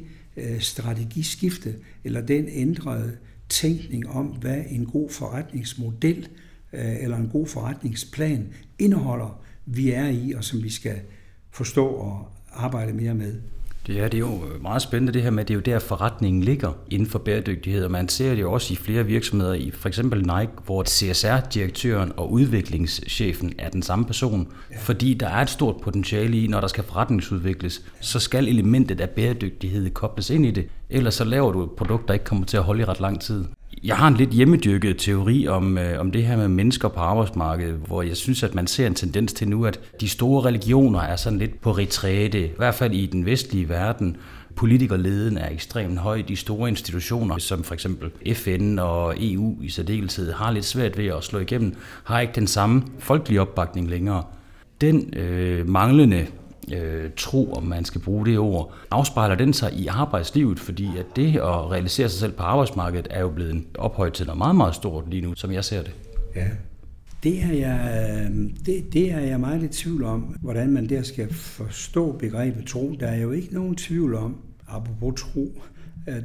[0.61, 3.17] strategiskifte, eller den ændrede
[3.49, 6.29] tænkning om, hvad en god forretningsmodel
[6.73, 8.49] eller en god forretningsplan
[8.79, 9.41] indeholder,
[9.75, 10.97] vi er i, og som vi skal
[11.51, 13.35] forstå og arbejde mere med.
[13.87, 15.79] Det er, det er jo meget spændende det her med, at det er jo der
[15.79, 19.71] forretningen ligger inden for bæredygtighed, og man ser det jo også i flere virksomheder, i
[19.71, 24.77] for eksempel Nike, hvor CSR-direktøren og udviklingschefen er den samme person, ja.
[24.79, 29.11] fordi der er et stort potentiale i, når der skal forretningsudvikles, så skal elementet af
[29.11, 32.57] bæredygtighed kobles ind i det, ellers så laver du et produkt, der ikke kommer til
[32.57, 33.45] at holde i ret lang tid.
[33.85, 37.75] Jeg har en lidt hjemmedyrket teori om, øh, om det her med mennesker på arbejdsmarkedet,
[37.87, 41.17] hvor jeg synes, at man ser en tendens til nu, at de store religioner er
[41.17, 44.17] sådan lidt på retræte, i hvert fald i den vestlige verden.
[44.57, 46.23] Politikerleden er ekstremt høj.
[46.29, 51.07] De store institutioner, som for eksempel FN og EU i særdeleshed, har lidt svært ved
[51.07, 54.23] at slå igennem, har ikke den samme folkelige opbakning længere.
[54.81, 56.27] Den øh, manglende
[56.75, 61.07] øh, tro, om man skal bruge det ord, afspejler den sig i arbejdslivet, fordi at
[61.17, 64.75] det at realisere sig selv på arbejdsmarkedet er jo blevet ophøjet til noget meget, meget
[64.75, 65.93] stort lige nu, som jeg ser det.
[66.37, 66.49] Ja,
[67.23, 68.31] det er, jeg,
[68.67, 72.97] det, det er jeg meget i tvivl om, hvordan man der skal forstå begrebet tro.
[73.01, 74.37] Der er jo ikke nogen tvivl om,
[74.69, 75.63] apropos tro,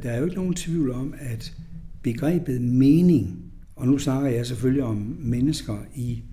[0.04, 1.54] der er jo ikke nogen tvivl om, at
[2.02, 3.40] begrebet mening,
[3.76, 6.24] og nu snakker jeg selvfølgelig om mennesker i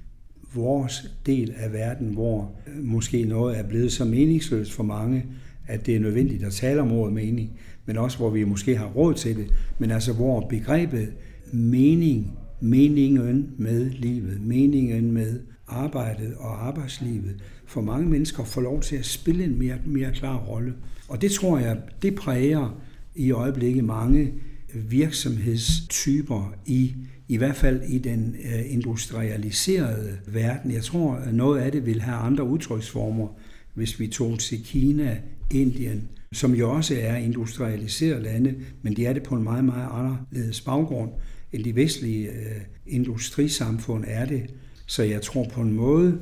[0.55, 5.27] vores del af verden, hvor øh, måske noget er blevet så meningsløst for mange,
[5.67, 7.51] at det er nødvendigt at tale om ordet mening,
[7.87, 9.47] men også hvor vi måske har råd til det,
[9.79, 11.13] men altså hvor begrebet
[11.53, 18.97] mening, meningen med livet, meningen med arbejdet og arbejdslivet, for mange mennesker får lov til
[18.97, 20.75] at spille en mere, mere klar rolle.
[21.09, 22.83] Og det tror jeg, det præger
[23.15, 24.33] i øjeblikket mange
[24.75, 26.95] virksomhedstyper i
[27.29, 30.73] i hvert fald i den øh, industrialiserede verden.
[30.73, 33.29] Jeg tror, at noget af det vil have andre udtryksformer,
[33.75, 35.19] hvis vi tog til Kina,
[35.51, 39.89] Indien, som jo også er industrialiserede lande, men de er det på en meget, meget
[39.93, 41.11] anderledes baggrund
[41.53, 44.55] end de vestlige øh, industrisamfund er det.
[44.87, 46.19] Så jeg tror på en måde,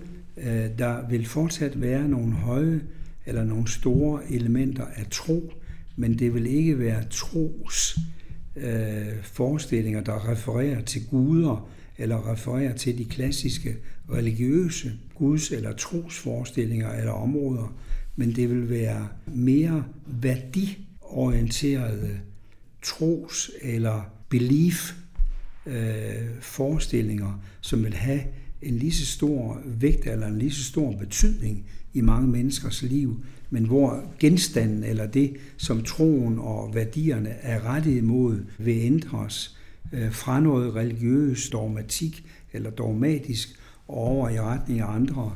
[0.78, 2.80] der vil fortsat være nogle høje
[3.26, 5.52] eller nogle store elementer af tro,
[5.96, 7.98] men det vil ikke være tros
[8.56, 13.76] øh, forestillinger, der refererer til guder, eller refererer til de klassiske
[14.12, 17.74] religiøse guds- eller trosforestillinger eller områder,
[18.16, 22.20] men det vil være mere værdiorienterede
[22.82, 24.94] tros- eller belief
[25.66, 28.20] øh, forestillinger, som vil have
[28.62, 33.24] en lige så stor vægt eller en lige så stor betydning i mange menneskers liv,
[33.50, 39.56] men hvor genstanden eller det, som troen og værdierne er rettet imod, vil ændres
[39.92, 45.32] øh, fra noget religiøs dogmatik eller dogmatisk over i retning af andre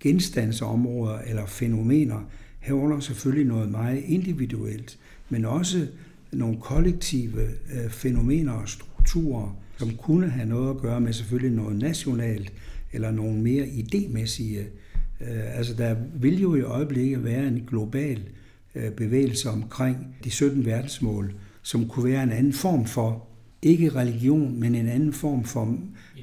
[0.00, 2.20] genstandsområder eller fænomener,
[2.60, 4.98] herunder selvfølgelig noget meget individuelt,
[5.28, 5.86] men også
[6.32, 11.78] nogle kollektive øh, fænomener og strukturer, som kunne have noget at gøre med selvfølgelig noget
[11.78, 12.52] nationalt
[12.92, 14.60] eller nogle mere idémæssige.
[15.20, 18.22] Øh, altså der vil jo i øjeblikket være en global
[18.74, 23.26] øh, bevægelse omkring de 17 verdensmål, som kunne være en anden form for,
[23.62, 25.78] ikke religion, men en anden form for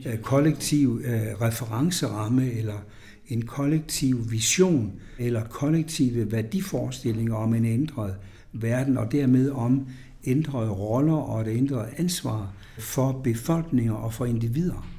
[0.06, 2.86] øh, kollektiv øh, referenceramme eller
[3.28, 8.16] en kollektiv vision eller kollektive værdiforestillinger om en ændret
[8.54, 9.88] verden, og dermed om
[10.26, 14.93] ændrede roller og et ændret ansvar for befolkninger og for individer.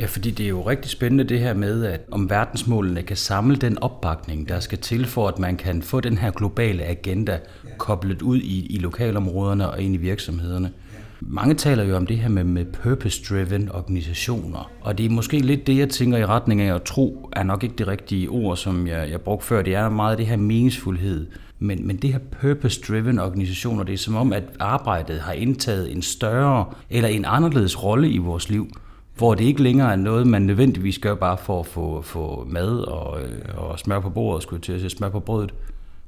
[0.00, 3.56] Ja, fordi det er jo rigtig spændende det her med, at om verdensmålene kan samle
[3.56, 7.38] den opbakning, der skal til for, at man kan få den her globale agenda
[7.78, 10.72] koblet ud i, i lokalområderne og ind i virksomhederne.
[11.20, 15.66] Mange taler jo om det her med, med purpose-driven organisationer, og det er måske lidt
[15.66, 18.86] det, jeg tænker i retning af at tro, er nok ikke det rigtige ord, som
[18.86, 19.62] jeg, jeg brugte før.
[19.62, 21.26] Det er meget det her meningsfuldhed.
[21.58, 26.02] Men, men det her purpose-driven organisationer, det er som om, at arbejdet har indtaget en
[26.02, 28.70] større eller en anderledes rolle i vores liv,
[29.16, 32.78] hvor det ikke længere er noget, man nødvendigvis gør bare for at få, få mad
[32.78, 35.54] og, øh, og smør på bordet, skulle til at sige, smør på brødet.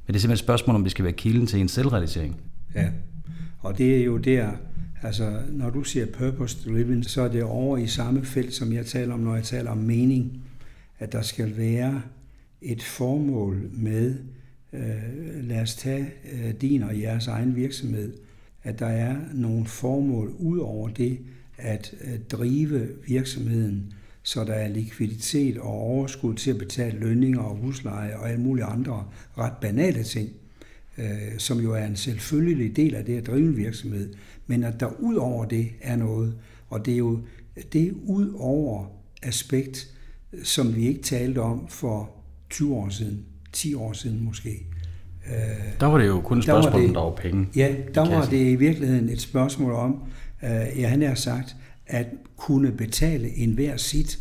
[0.07, 2.41] Men det er simpelthen et spørgsmål, om det skal være kilden til en selvrealisering.
[2.75, 2.89] Ja,
[3.61, 4.51] og det er jo der,
[5.03, 9.15] altså når du siger purpose-driven, så er det over i samme felt, som jeg taler
[9.15, 10.43] om, når jeg taler om mening,
[10.99, 12.03] at der skal være
[12.63, 14.15] et formål med
[14.73, 18.13] øh, lad os tage øh, din og jeres egen virksomhed,
[18.63, 21.19] at der er nogle formål ud over det
[21.59, 23.93] at øh, drive virksomheden,
[24.23, 28.65] så der er likviditet og overskud til at betale lønninger og husleje og alle mulige
[28.65, 29.05] andre
[29.39, 30.29] ret banale ting,
[30.99, 34.15] øh, som jo er en selvfølgelig del af det at drive en virksomhed,
[34.47, 36.35] men at der ud over det er noget,
[36.69, 37.21] og det er jo
[37.73, 38.87] det ud over
[39.23, 39.95] aspekt,
[40.43, 42.11] som vi ikke talte om for
[42.51, 43.25] 20 år siden.
[43.53, 44.67] 10 år siden måske.
[45.81, 47.47] Der var det jo kun et spørgsmål, om der var penge.
[47.57, 50.03] Ja, der var det i virkeligheden et spørgsmål om,
[50.45, 54.19] øh, ja, han har sagt, at kunne betale en hver sit.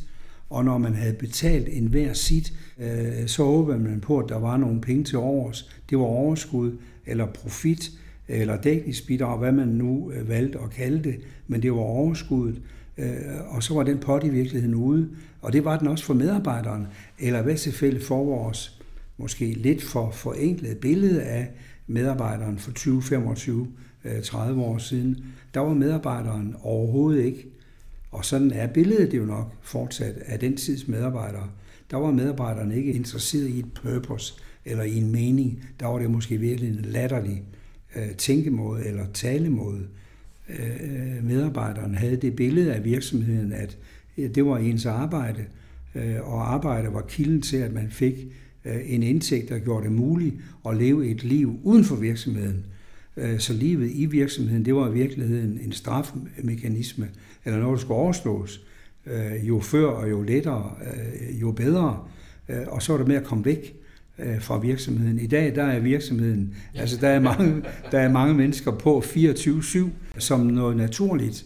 [0.50, 4.40] Og når man havde betalt en hver sit, øh, så håbede man på, at der
[4.40, 5.70] var nogle penge til overs.
[5.90, 7.92] Det var overskud, eller profit,
[8.28, 11.16] eller dækningsbidrag, hvad man nu øh, valgte at kalde det,
[11.48, 12.62] men det var overskuddet.
[12.98, 13.10] Øh,
[13.48, 15.10] og så var den pot i virkeligheden ude,
[15.42, 16.88] og det var den også for medarbejderen,
[17.20, 18.82] eller hvad tilfælde for vores
[19.18, 21.50] måske lidt for forenklet billede af
[21.88, 23.68] medarbejderen for 2025
[24.06, 25.26] Øh, 30 år siden.
[25.54, 27.48] Der var medarbejderen overhovedet ikke,
[28.12, 31.50] og sådan er billedet jo nok fortsat af den tids medarbejdere.
[31.92, 34.34] Der var medarbejderne ikke interesseret i et purpose
[34.66, 35.64] eller i en mening.
[35.80, 37.44] Der var det måske virkelig en latterlig
[37.96, 39.88] øh, tænkemåde eller talemåde.
[40.50, 43.78] Øh, medarbejderen havde det billede af virksomheden, at
[44.18, 45.46] det var ens arbejde,
[45.96, 48.28] øh, og arbejde var kilden til, at man fik
[48.68, 50.36] Øh, en indtægt, der gjorde det muligt
[50.70, 52.66] at leve et liv uden for virksomheden.
[53.18, 57.10] Øh, så livet i virksomheden, det var i virkeligheden en strafmekanisme,
[57.46, 58.62] eller noget, der skulle overstås.
[59.06, 60.76] Øh, jo før og jo lettere,
[61.42, 62.00] jo bedre.
[62.68, 63.76] Og så var det med at komme væk
[64.40, 65.20] fra virksomheden.
[65.20, 69.80] I dag der er virksomheden, altså der er mange, der er mange mennesker på 24-7
[70.18, 71.46] som noget naturligt,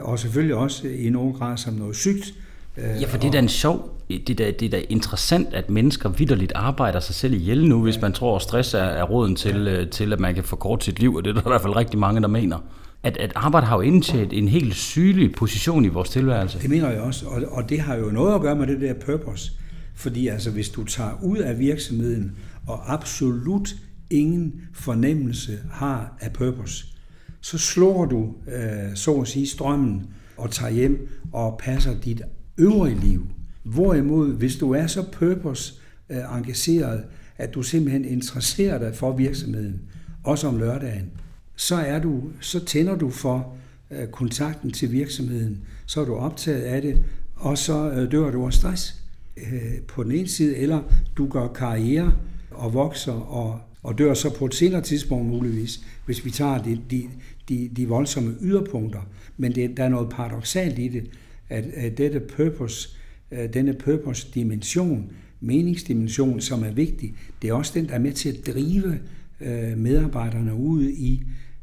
[0.00, 2.34] og selvfølgelig også i nogen grad som noget sygt,
[2.78, 5.70] Ja, for det er da en sjov, det er da, det er da interessant, at
[5.70, 9.36] mennesker vidderligt arbejder sig selv ihjel nu, hvis man tror, at stress er, er råden
[9.36, 9.80] til, ja.
[9.80, 11.76] Øh, til, at man kan forkorte sit liv, og det er der i hvert fald
[11.76, 12.58] rigtig mange, der mener.
[13.02, 16.58] At, at arbejde har jo indtaget en helt sygelig position i vores tilværelse.
[16.58, 18.94] Det mener jeg også, og, og det har jo noget at gøre med det der
[18.94, 19.52] purpose.
[19.94, 22.36] Fordi altså, hvis du tager ud af virksomheden,
[22.66, 23.74] og absolut
[24.10, 26.86] ingen fornemmelse har af purpose,
[27.40, 30.06] så slår du, øh, så at sige, strømmen
[30.36, 32.22] og tager hjem og passer dit
[32.58, 33.26] øvrige liv.
[33.72, 35.74] Hvorimod, hvis du er så purpose
[36.10, 37.04] øh, engageret,
[37.36, 39.80] at du simpelthen interesserer dig for virksomheden,
[40.24, 41.10] også om lørdagen,
[41.56, 43.56] så, er du, så tænder du for
[43.90, 47.04] øh, kontakten til virksomheden, så er du optaget af det,
[47.36, 48.94] og så øh, dør du af stress
[49.88, 50.82] på den ene side, eller
[51.16, 52.12] du gør karriere
[52.50, 56.80] og vokser og, og dør så på et senere tidspunkt muligvis, hvis vi tager de,
[56.90, 57.02] de,
[57.48, 59.00] de, de voldsomme yderpunkter.
[59.36, 61.10] Men det, der er noget paradoxalt i det,
[61.48, 62.97] at, at dette purpose,
[63.32, 68.28] Øh, denne purpose-dimension, meningsdimension, som er vigtig, det er også den, der er med til
[68.28, 68.98] at drive
[69.40, 71.22] øh, medarbejderne ud i,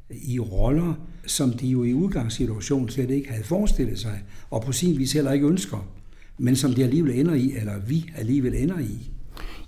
[0.09, 0.93] i roller,
[1.26, 5.32] som de jo i udgangssituationen slet ikke havde forestillet sig, og på sin vis heller
[5.32, 5.88] ikke ønsker,
[6.38, 9.11] men som de alligevel ender i, eller vi alligevel ender i.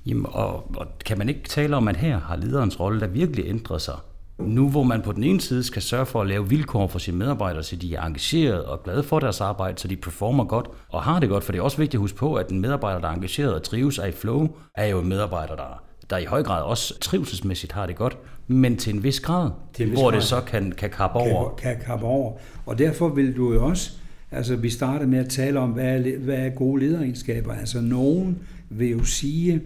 [0.06, 3.46] Jamen, og, og kan man ikke tale om, at her har lederens rolle der virkelig
[3.48, 3.96] ændret sig?
[4.40, 7.18] Nu hvor man på den ene side skal sørge for at lave vilkår for sine
[7.18, 11.04] medarbejdere, så de er engageret og glade for deres arbejde, så de performer godt og
[11.04, 13.08] har det godt, for det er også vigtigt at huske på, at en medarbejder, der
[13.08, 16.44] er engageret og trives af i flow, er jo en medarbejder, der, der i høj
[16.44, 18.18] grad også trivselsmæssigt har det godt,
[18.48, 20.20] men til en vis grad, til en vis hvor grad.
[20.20, 21.56] det så kan, kan kappe over.
[21.56, 22.34] Kan, kan kappe over.
[22.66, 23.92] Og derfor vil du jo også,
[24.32, 27.54] altså vi startede med at tale om, hvad er, hvad er gode lederegenskaber.
[27.54, 29.62] Altså nogen vil jo sige,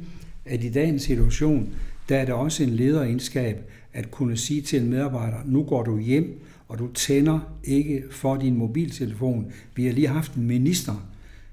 [0.46, 1.70] at i dagens situation,
[2.10, 6.00] der er det også en lederegenskab at kunne sige til en medarbejder, nu går du
[6.00, 9.52] hjem, og du tænder ikke for din mobiltelefon.
[9.76, 11.08] Vi har lige haft en minister,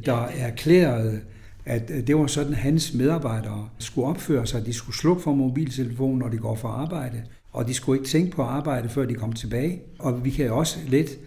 [0.06, 1.20] der erklærede,
[1.64, 4.66] at det var sådan, hans medarbejdere skulle opføre sig.
[4.66, 7.22] De skulle slukke for mobiltelefonen, når de går for arbejde,
[7.52, 9.82] og de skulle ikke tænke på arbejde, før de kom tilbage.
[9.98, 11.18] Og vi kan også lidt,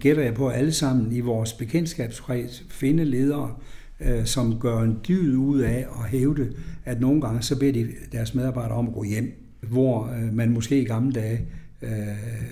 [0.00, 3.54] gætter jeg på alle sammen, i vores bekendtskabskreds finde ledere,
[4.00, 6.52] øh, som gør en dyd ud af at hævde,
[6.84, 10.50] at nogle gange så beder de deres medarbejdere om at gå hjem, hvor øh, man
[10.50, 11.40] måske i gamle dage
[11.82, 11.90] øh,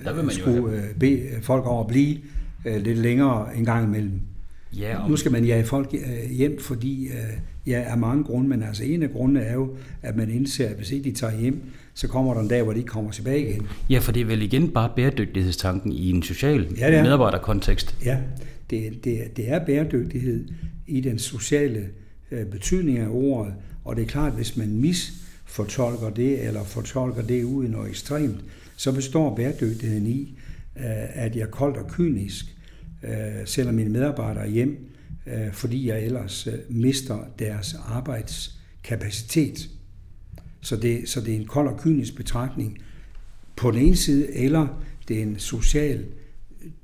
[0.03, 2.17] Der vil man skulle øh, bede folk over at blive
[2.65, 4.21] øh, lidt længere en gang imellem.
[4.79, 5.09] Ja, og...
[5.09, 7.13] Nu skal man jage folk øh, hjem, fordi øh,
[7.67, 10.75] ja, af mange grunde, men altså en af grundene er jo, at man indser, at
[10.75, 11.61] hvis ikke de tager hjem,
[11.93, 13.67] så kommer der en dag, hvor de ikke kommer tilbage igen.
[13.89, 17.95] Ja, for det er vel igen bare bæredygtighedstanken i en social ja, medarbejderkontekst.
[18.05, 18.17] Ja,
[18.69, 20.47] det, det, det er bæredygtighed
[20.87, 21.89] i den sociale
[22.31, 23.53] øh, betydning af ordet,
[23.83, 24.67] og det er klart, hvis man
[25.53, 28.43] fortolker det, eller fortolker det ud i noget ekstremt,
[28.75, 30.39] så består bæredygtigheden i,
[30.77, 32.45] øh, at jeg er koldt og kynisk,
[33.03, 34.89] øh, sender mine medarbejdere hjem,
[35.27, 39.69] øh, fordi jeg ellers øh, mister deres arbejdskapacitet.
[40.61, 42.77] Så det, så det er en kold og kynisk betragtning
[43.55, 46.05] på den ene side, eller det er en social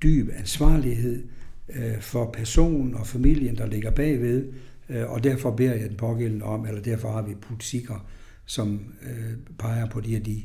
[0.03, 1.23] dyb ansvarlighed
[1.99, 4.45] for personen og familien, der ligger bagved,
[4.89, 8.05] og derfor beder jeg den pågældende om, eller derfor har vi politikker,
[8.49, 10.41] som øh, peger på de her de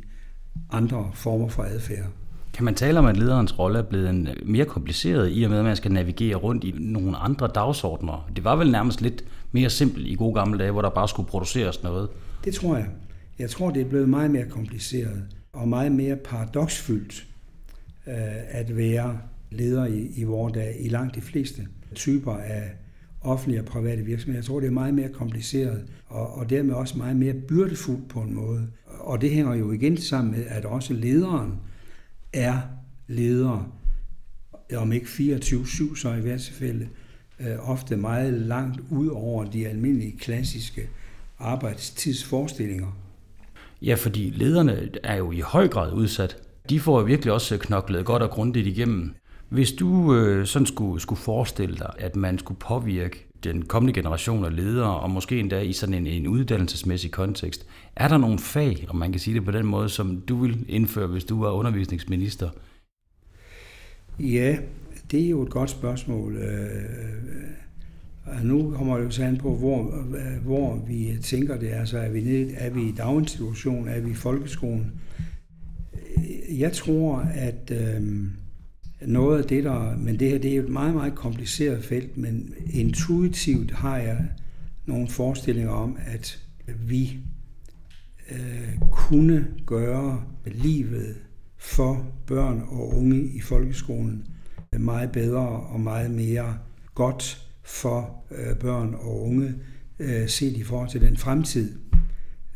[0.70, 2.06] andre former for adfærd.
[2.52, 5.58] Kan man tale om, at lederens rolle er blevet en mere kompliceret i og med,
[5.58, 8.30] at man skal navigere rundt i nogle andre dagsordner?
[8.36, 11.28] Det var vel nærmest lidt mere simpelt i gode gamle dage, hvor der bare skulle
[11.28, 12.08] produceres noget?
[12.44, 12.86] Det tror jeg.
[13.38, 17.26] Jeg tror, det er blevet meget mere kompliceret og meget mere paradoksfyldt
[18.06, 18.14] øh,
[18.48, 19.18] at være
[19.50, 22.70] leder i, i vores dag i langt de fleste typer af
[23.24, 24.38] offentlige og private virksomheder.
[24.38, 28.20] Jeg tror, det er meget mere kompliceret og, og dermed også meget mere byrdefuldt på
[28.20, 28.68] en måde.
[28.86, 31.52] Og det hænger jo igen sammen med, at også lederen
[32.32, 32.60] er
[33.08, 33.72] leder,
[34.76, 36.82] om ikke 24-7, så i hvert fald
[37.40, 40.88] øh, ofte meget langt ud over de almindelige klassiske
[41.38, 42.98] arbejdstidsforestillinger.
[43.82, 46.36] Ja, fordi lederne er jo i høj grad udsat.
[46.70, 49.14] De får virkelig også knoklet godt og grundigt igennem.
[49.54, 54.44] Hvis du øh, sådan skulle, skulle forestille dig, at man skulle påvirke den kommende generation
[54.44, 58.86] af ledere, og måske endda i sådan en, en uddannelsesmæssig kontekst, er der nogle fag,
[58.88, 61.50] om man kan sige det på den måde, som du vil indføre, hvis du var
[61.50, 62.50] undervisningsminister?
[64.18, 64.56] Ja,
[65.10, 66.36] det er jo et godt spørgsmål.
[66.36, 71.68] Øh, øh, og nu kommer det jo an på, hvor, øh, hvor vi tænker det.
[71.68, 73.88] Altså, er vi, ned, er vi i daginstitutionen?
[73.88, 74.92] Er vi i folkeskolen?
[76.50, 77.70] Jeg tror, at...
[77.70, 78.26] Øh,
[79.06, 79.96] noget af det, der...
[79.96, 84.18] Men det her det er et meget, meget kompliceret felt, men intuitivt har jeg
[84.86, 86.40] nogle forestillinger om, at
[86.86, 87.18] vi
[88.30, 91.16] øh, kunne gøre livet
[91.56, 94.26] for børn og unge i folkeskolen
[94.78, 96.58] meget bedre og meget mere
[96.94, 99.54] godt for øh, børn og unge,
[99.98, 101.78] øh, set i forhold til den fremtid,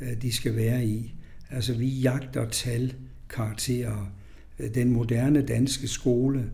[0.00, 1.14] øh, de skal være i.
[1.50, 2.94] Altså vi jagter tal,
[3.30, 4.12] karakterer,
[4.58, 6.44] Øh, den moderne danske skole,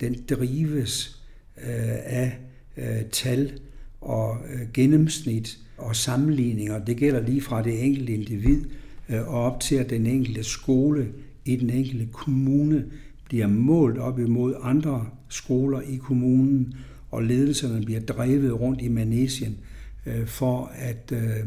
[0.00, 1.22] den drives
[1.56, 2.38] øh, af
[2.76, 3.60] øh, tal
[4.00, 6.84] og øh, gennemsnit og sammenligninger.
[6.84, 8.64] Det gælder lige fra det enkelte individ
[9.08, 11.08] øh, og op til, at den enkelte skole
[11.44, 12.84] i den enkelte kommune
[13.24, 16.74] bliver målt op imod andre skoler i kommunen,
[17.10, 19.58] og ledelserne bliver drevet rundt i manesien
[20.06, 21.46] øh, for at øh,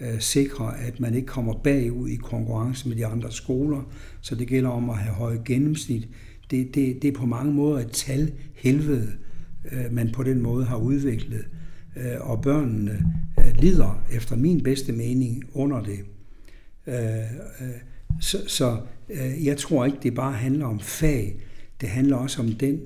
[0.00, 3.82] Øh, sikre, at man ikke kommer bagud i konkurrence med de andre skoler.
[4.20, 6.08] Så det gælder om at have høje gennemsnit.
[6.50, 9.12] Det, det, det er på mange måder et tal helvede,
[9.72, 11.44] øh, man på den måde har udviklet.
[11.96, 13.06] Øh, og børnene
[13.58, 15.98] lider efter min bedste mening under det.
[18.20, 18.80] Så så
[19.44, 21.40] jeg tror ikke, det bare handler om fag.
[21.80, 22.80] Det handler også om den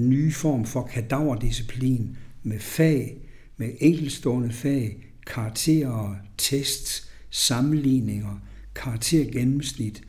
[0.00, 3.16] nye form for kadaverdisciplin med fag,
[3.56, 8.42] med enkelstående fag, karakterer, tests, sammenligninger,
[8.74, 10.02] karaktergennemsnit,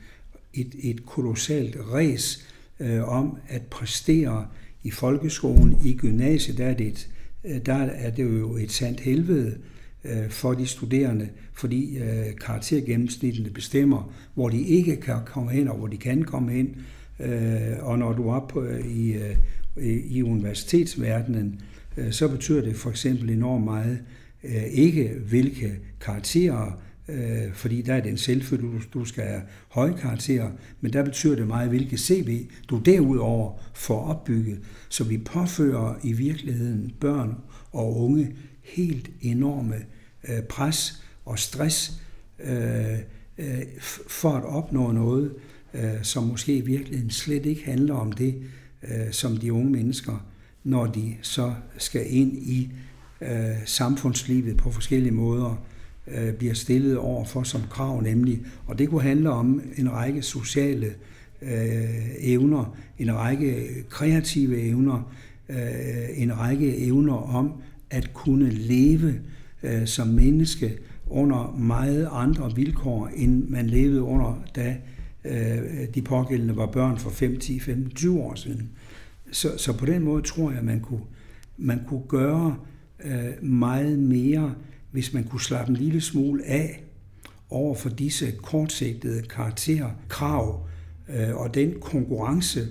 [0.53, 2.47] et, et kolossalt ræs
[2.80, 4.47] øh, om at præstere
[4.84, 7.09] i folkeskolen, i gymnasiet, der er det, et,
[7.43, 9.57] øh, der er det jo et sandt helvede,
[10.05, 15.78] øh, for de studerende, fordi øh, karaktergennemsnittene bestemmer, hvor de ikke kan komme hen, og
[15.78, 16.76] hvor de kan komme hen.
[17.20, 19.36] Øh, og når du er på, øh, i, øh,
[19.88, 21.61] i universitetsverdenen,
[21.97, 23.99] øh, så betyder det for eksempel enormt meget,
[24.46, 29.41] Øh, ikke hvilke karakterer, øh, fordi der er det en selvfølge, du, du skal have
[29.70, 34.60] høje karakterer, men der betyder det meget, hvilke CV du derudover får opbygget.
[34.89, 37.36] Så vi påfører i virkeligheden børn
[37.72, 39.76] og unge helt enorme
[40.30, 42.02] øh, pres og stress
[44.08, 45.34] for at opnå noget,
[46.02, 48.43] som måske i virkeligheden slet ikke handler om det,
[49.12, 50.26] som de unge mennesker,
[50.64, 52.72] når de så skal ind i
[53.32, 55.66] øh, samfundslivet på forskellige måder,
[56.08, 60.22] øh, bliver stillet over for som krav, nemlig, og det kunne handle om en række
[60.22, 60.94] sociale
[61.42, 65.14] øh, evner, en række kreative evner,
[65.50, 65.58] øh,
[66.16, 67.54] en række evner om
[67.90, 69.14] at kunne leve
[69.64, 74.78] øh, som menneske under meget andre vilkår, end man levede under, da
[75.26, 78.70] øh, de pågældende var børn for 5, 10, 15, 20 år siden.
[79.32, 81.02] Så, så på den måde tror jeg, man kunne,
[81.58, 82.58] man kunne gøre
[83.04, 84.56] øh, meget mere,
[84.91, 86.84] hvis man kunne slappe en lille smule af
[87.50, 90.68] over for disse kortsigtede karakterkrav
[91.10, 92.68] øh, og den konkurrence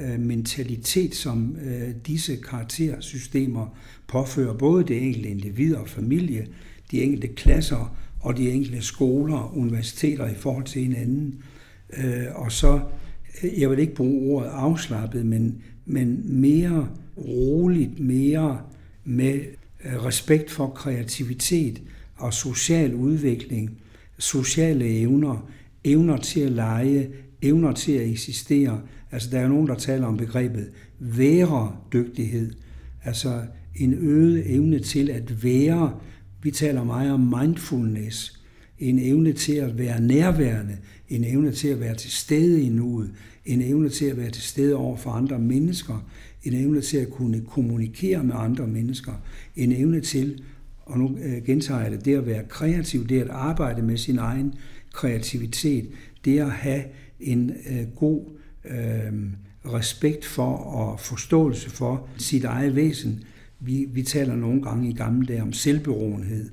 [0.00, 6.46] øh, mentalitet, som øh, disse karaktersystemer påfører både det enkelte individ og familie,
[6.90, 11.42] de enkelte klasser og de enkelte skoler og universiteter i forhold til hinanden.
[11.96, 12.80] Øh, og så,
[13.42, 18.60] øh, jeg vil ikke bruge ordet afslappet, men, men mere roligt, mere
[19.04, 19.40] med
[19.84, 21.82] Øh, respekt for kreativitet
[22.16, 23.70] og social udvikling,
[24.18, 25.48] sociale evner,
[25.84, 27.10] evner til at lege,
[27.42, 28.80] evner til at eksistere.
[29.12, 32.52] Altså der er nogen, der taler om begrebet væredygtighed,
[33.04, 33.42] altså
[33.76, 35.94] en øget evne til at være.
[36.42, 38.40] Vi taler meget om mindfulness,
[38.78, 40.76] en evne til at være nærværende,
[41.08, 43.10] en evne til at være til stede i nuet,
[43.44, 46.08] en evne til at være til stede over for andre mennesker,
[46.42, 49.12] en evne til at kunne kommunikere med andre mennesker,
[49.56, 50.42] en evne til,
[50.80, 54.18] og nu øh, gentager jeg det, det at være kreativ, det at arbejde med sin
[54.18, 54.54] egen
[54.92, 55.88] kreativitet,
[56.24, 56.84] det at have
[57.20, 58.22] en øh, god
[58.64, 59.12] øh,
[59.64, 63.24] respekt for og forståelse for sit eget væsen.
[63.60, 66.50] Vi, vi taler nogle gange i gamle dage om selvberoenhed,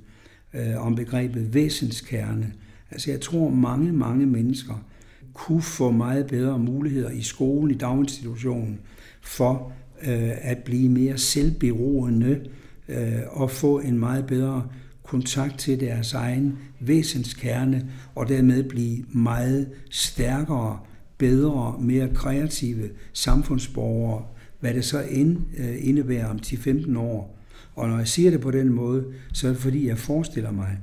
[0.54, 2.54] øh, om begrebet væsenskerne.
[2.92, 4.86] Altså jeg tror, mange, mange mennesker
[5.34, 8.80] kunne få meget bedre muligheder i skolen, i daginstitutionen,
[9.22, 9.74] for
[10.04, 12.42] Øh, at blive mere selvberoende
[12.90, 14.68] øh, og få en meget bedre
[15.04, 20.80] kontakt til deres egen væsenskerne, og dermed blive meget stærkere,
[21.18, 24.26] bedre, mere kreative samfundsborgere,
[24.60, 27.38] hvad det så end øh, indebærer om 10-15 år.
[27.76, 30.78] Og når jeg siger det på den måde, så er det fordi, jeg forestiller mig,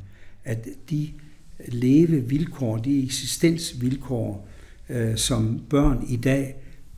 [0.44, 1.08] at de
[1.68, 4.48] levevilkår, de eksistensvilkår,
[5.16, 6.54] som børn i dag,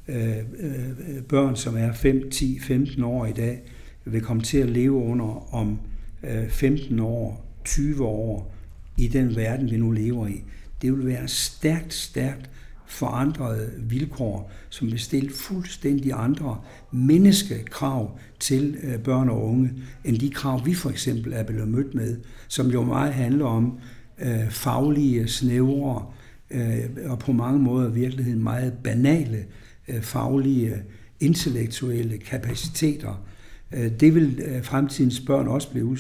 [0.08, 3.62] Øh, øh, børn som er 5, 10, 15 år i dag,
[4.04, 5.78] vil komme til at leve under om
[6.22, 8.54] øh, 15 år, 20 år
[8.96, 10.42] i den verden, vi nu lever i.
[10.82, 12.50] Det vil være stærkt, stærkt
[12.86, 16.60] forandrede vilkår, som vil stille fuldstændig andre
[16.92, 19.72] menneskekrav til øh, børn og unge,
[20.04, 22.16] end de krav, vi for eksempel er blevet mødt med,
[22.48, 23.78] som jo meget handler om
[24.18, 26.06] øh, faglige, snævre
[26.50, 29.44] øh, og på mange måder i virkeligheden meget banale øh,
[29.88, 30.82] Øh, faglige,
[31.20, 33.24] intellektuelle kapaciteter.
[33.72, 35.98] Øh, det vil øh, fremtidens børn også blive,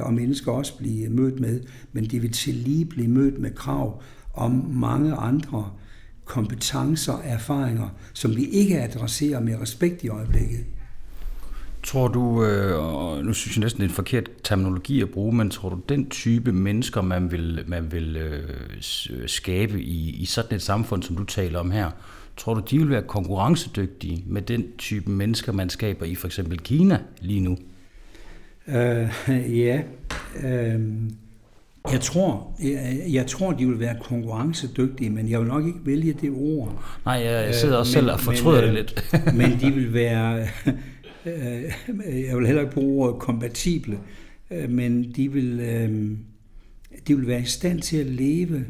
[0.00, 1.60] og mennesker også blive mødt med,
[1.92, 4.02] men de vil til lige blive mødt med krav
[4.34, 5.70] om mange andre
[6.24, 10.64] kompetencer og erfaringer, som vi ikke adresserer med respekt i øjeblikket.
[11.82, 15.50] Tror du, og nu synes jeg næsten, det er en forkert terminologi at bruge, men
[15.50, 18.40] tror du, den type mennesker, man vil, man vil
[19.26, 21.90] skabe i, i sådan et samfund, som du taler om her,
[22.38, 26.58] tror du, de vil være konkurrencedygtige med den type mennesker, man skaber i for eksempel
[26.58, 27.56] Kina lige nu?
[28.66, 29.80] Uh, ja,
[30.44, 30.82] uh,
[31.92, 36.12] jeg tror, jeg, jeg tror, de vil være konkurrencedygtige, men jeg vil nok ikke vælge
[36.12, 36.82] det ord.
[37.04, 39.04] Nej, jeg sidder også men, selv og fortryder men, det lidt.
[39.38, 40.48] men de vil være,
[42.06, 43.98] jeg vil heller ikke bruge ordet kompatible,
[44.68, 45.58] men de vil,
[47.08, 48.64] de vil være i stand til at leve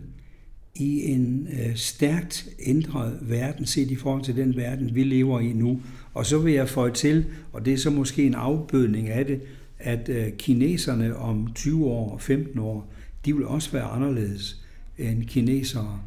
[0.78, 5.52] i en øh, stærkt ændret verden, set i forhold til den verden, vi lever i
[5.52, 5.80] nu.
[6.14, 9.40] Og så vil jeg få til, og det er så måske en afbødning af det,
[9.78, 12.92] at øh, kineserne om 20 år og 15 år,
[13.24, 14.64] de vil også være anderledes
[14.98, 16.00] end kinesere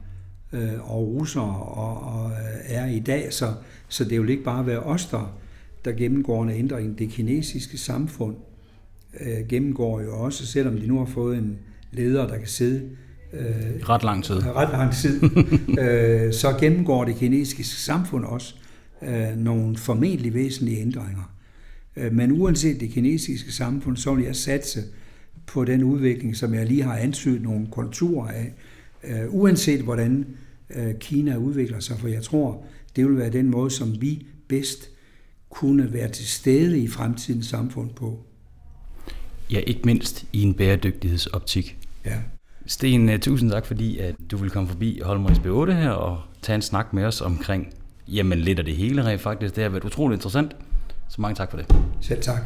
[0.53, 3.33] øh, og russere og, og øh, er i dag.
[3.33, 3.53] Så,
[3.87, 5.37] så det vil ikke bare være os, der,
[5.85, 6.99] der gennemgår en ændring.
[6.99, 8.35] Det kinesiske samfund
[9.19, 11.57] øh, gennemgår jo også, selvom de nu har fået en
[11.91, 12.89] leder, der kan sidde
[13.33, 15.23] øh, ret lang tid, ret lang tid
[15.83, 18.55] øh, så gennemgår det kinesiske samfund også
[19.01, 21.33] øh, nogle formentlig væsentlige ændringer.
[21.95, 24.83] Øh, men uanset det kinesiske samfund, så vil jeg satse
[25.47, 28.53] på den udvikling, som jeg lige har antydet nogle konturer af,
[29.03, 30.25] øh, uanset hvordan
[30.75, 32.65] øh, Kina udvikler sig, for jeg tror,
[32.95, 34.89] det vil være den måde, som vi bedst
[35.49, 38.19] kunne være til stede i fremtidens samfund på.
[39.51, 41.77] Ja, ikke mindst i en bæredygtighedsoptik.
[42.05, 42.19] Ja.
[42.65, 46.61] Sten, tusind tak, fordi at du vil komme forbi Holmerigs B8 her og tage en
[46.61, 47.73] snak med os omkring,
[48.07, 49.55] jamen lidt af det hele rent faktisk.
[49.55, 50.55] Det har været utroligt interessant.
[51.09, 51.75] Så mange tak for det.
[52.01, 52.41] Selv tak.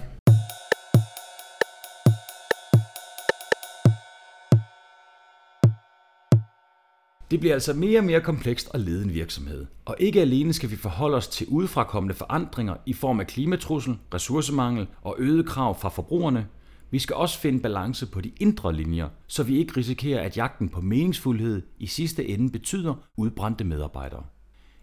[7.32, 9.66] Det bliver altså mere og mere komplekst at lede en virksomhed.
[9.86, 14.88] Og ikke alene skal vi forholde os til udefrakommende forandringer i form af klimatrussel, ressourcemangel
[15.02, 16.48] og øgede krav fra forbrugerne.
[16.96, 20.70] Vi skal også finde balance på de indre linjer, så vi ikke risikerer, at jagten
[20.70, 24.24] på meningsfuldhed i sidste ende betyder udbrændte medarbejdere.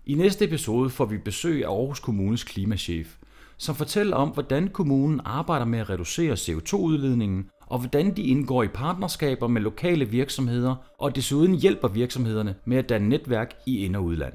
[0.06, 3.16] I næste episode får vi besøg af Aarhus Kommunes klimachef,
[3.56, 8.68] som fortæller om, hvordan kommunen arbejder med at reducere CO2-udledningen, og hvordan de indgår i
[8.68, 14.04] partnerskaber med lokale virksomheder, og desuden hjælper virksomhederne med at danne netværk i ind- og
[14.04, 14.34] udland.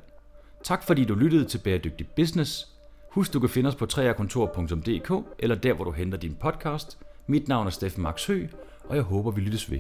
[0.64, 2.68] Tak fordi du lyttede til Bæredygtig Business.
[3.12, 6.98] Husk, du kan finde os på treakontor.dk eller der, hvor du henter din podcast.
[7.30, 8.48] Mit navn er Steffen Max Hø,
[8.84, 9.80] og jeg håber, vi lyttes ved.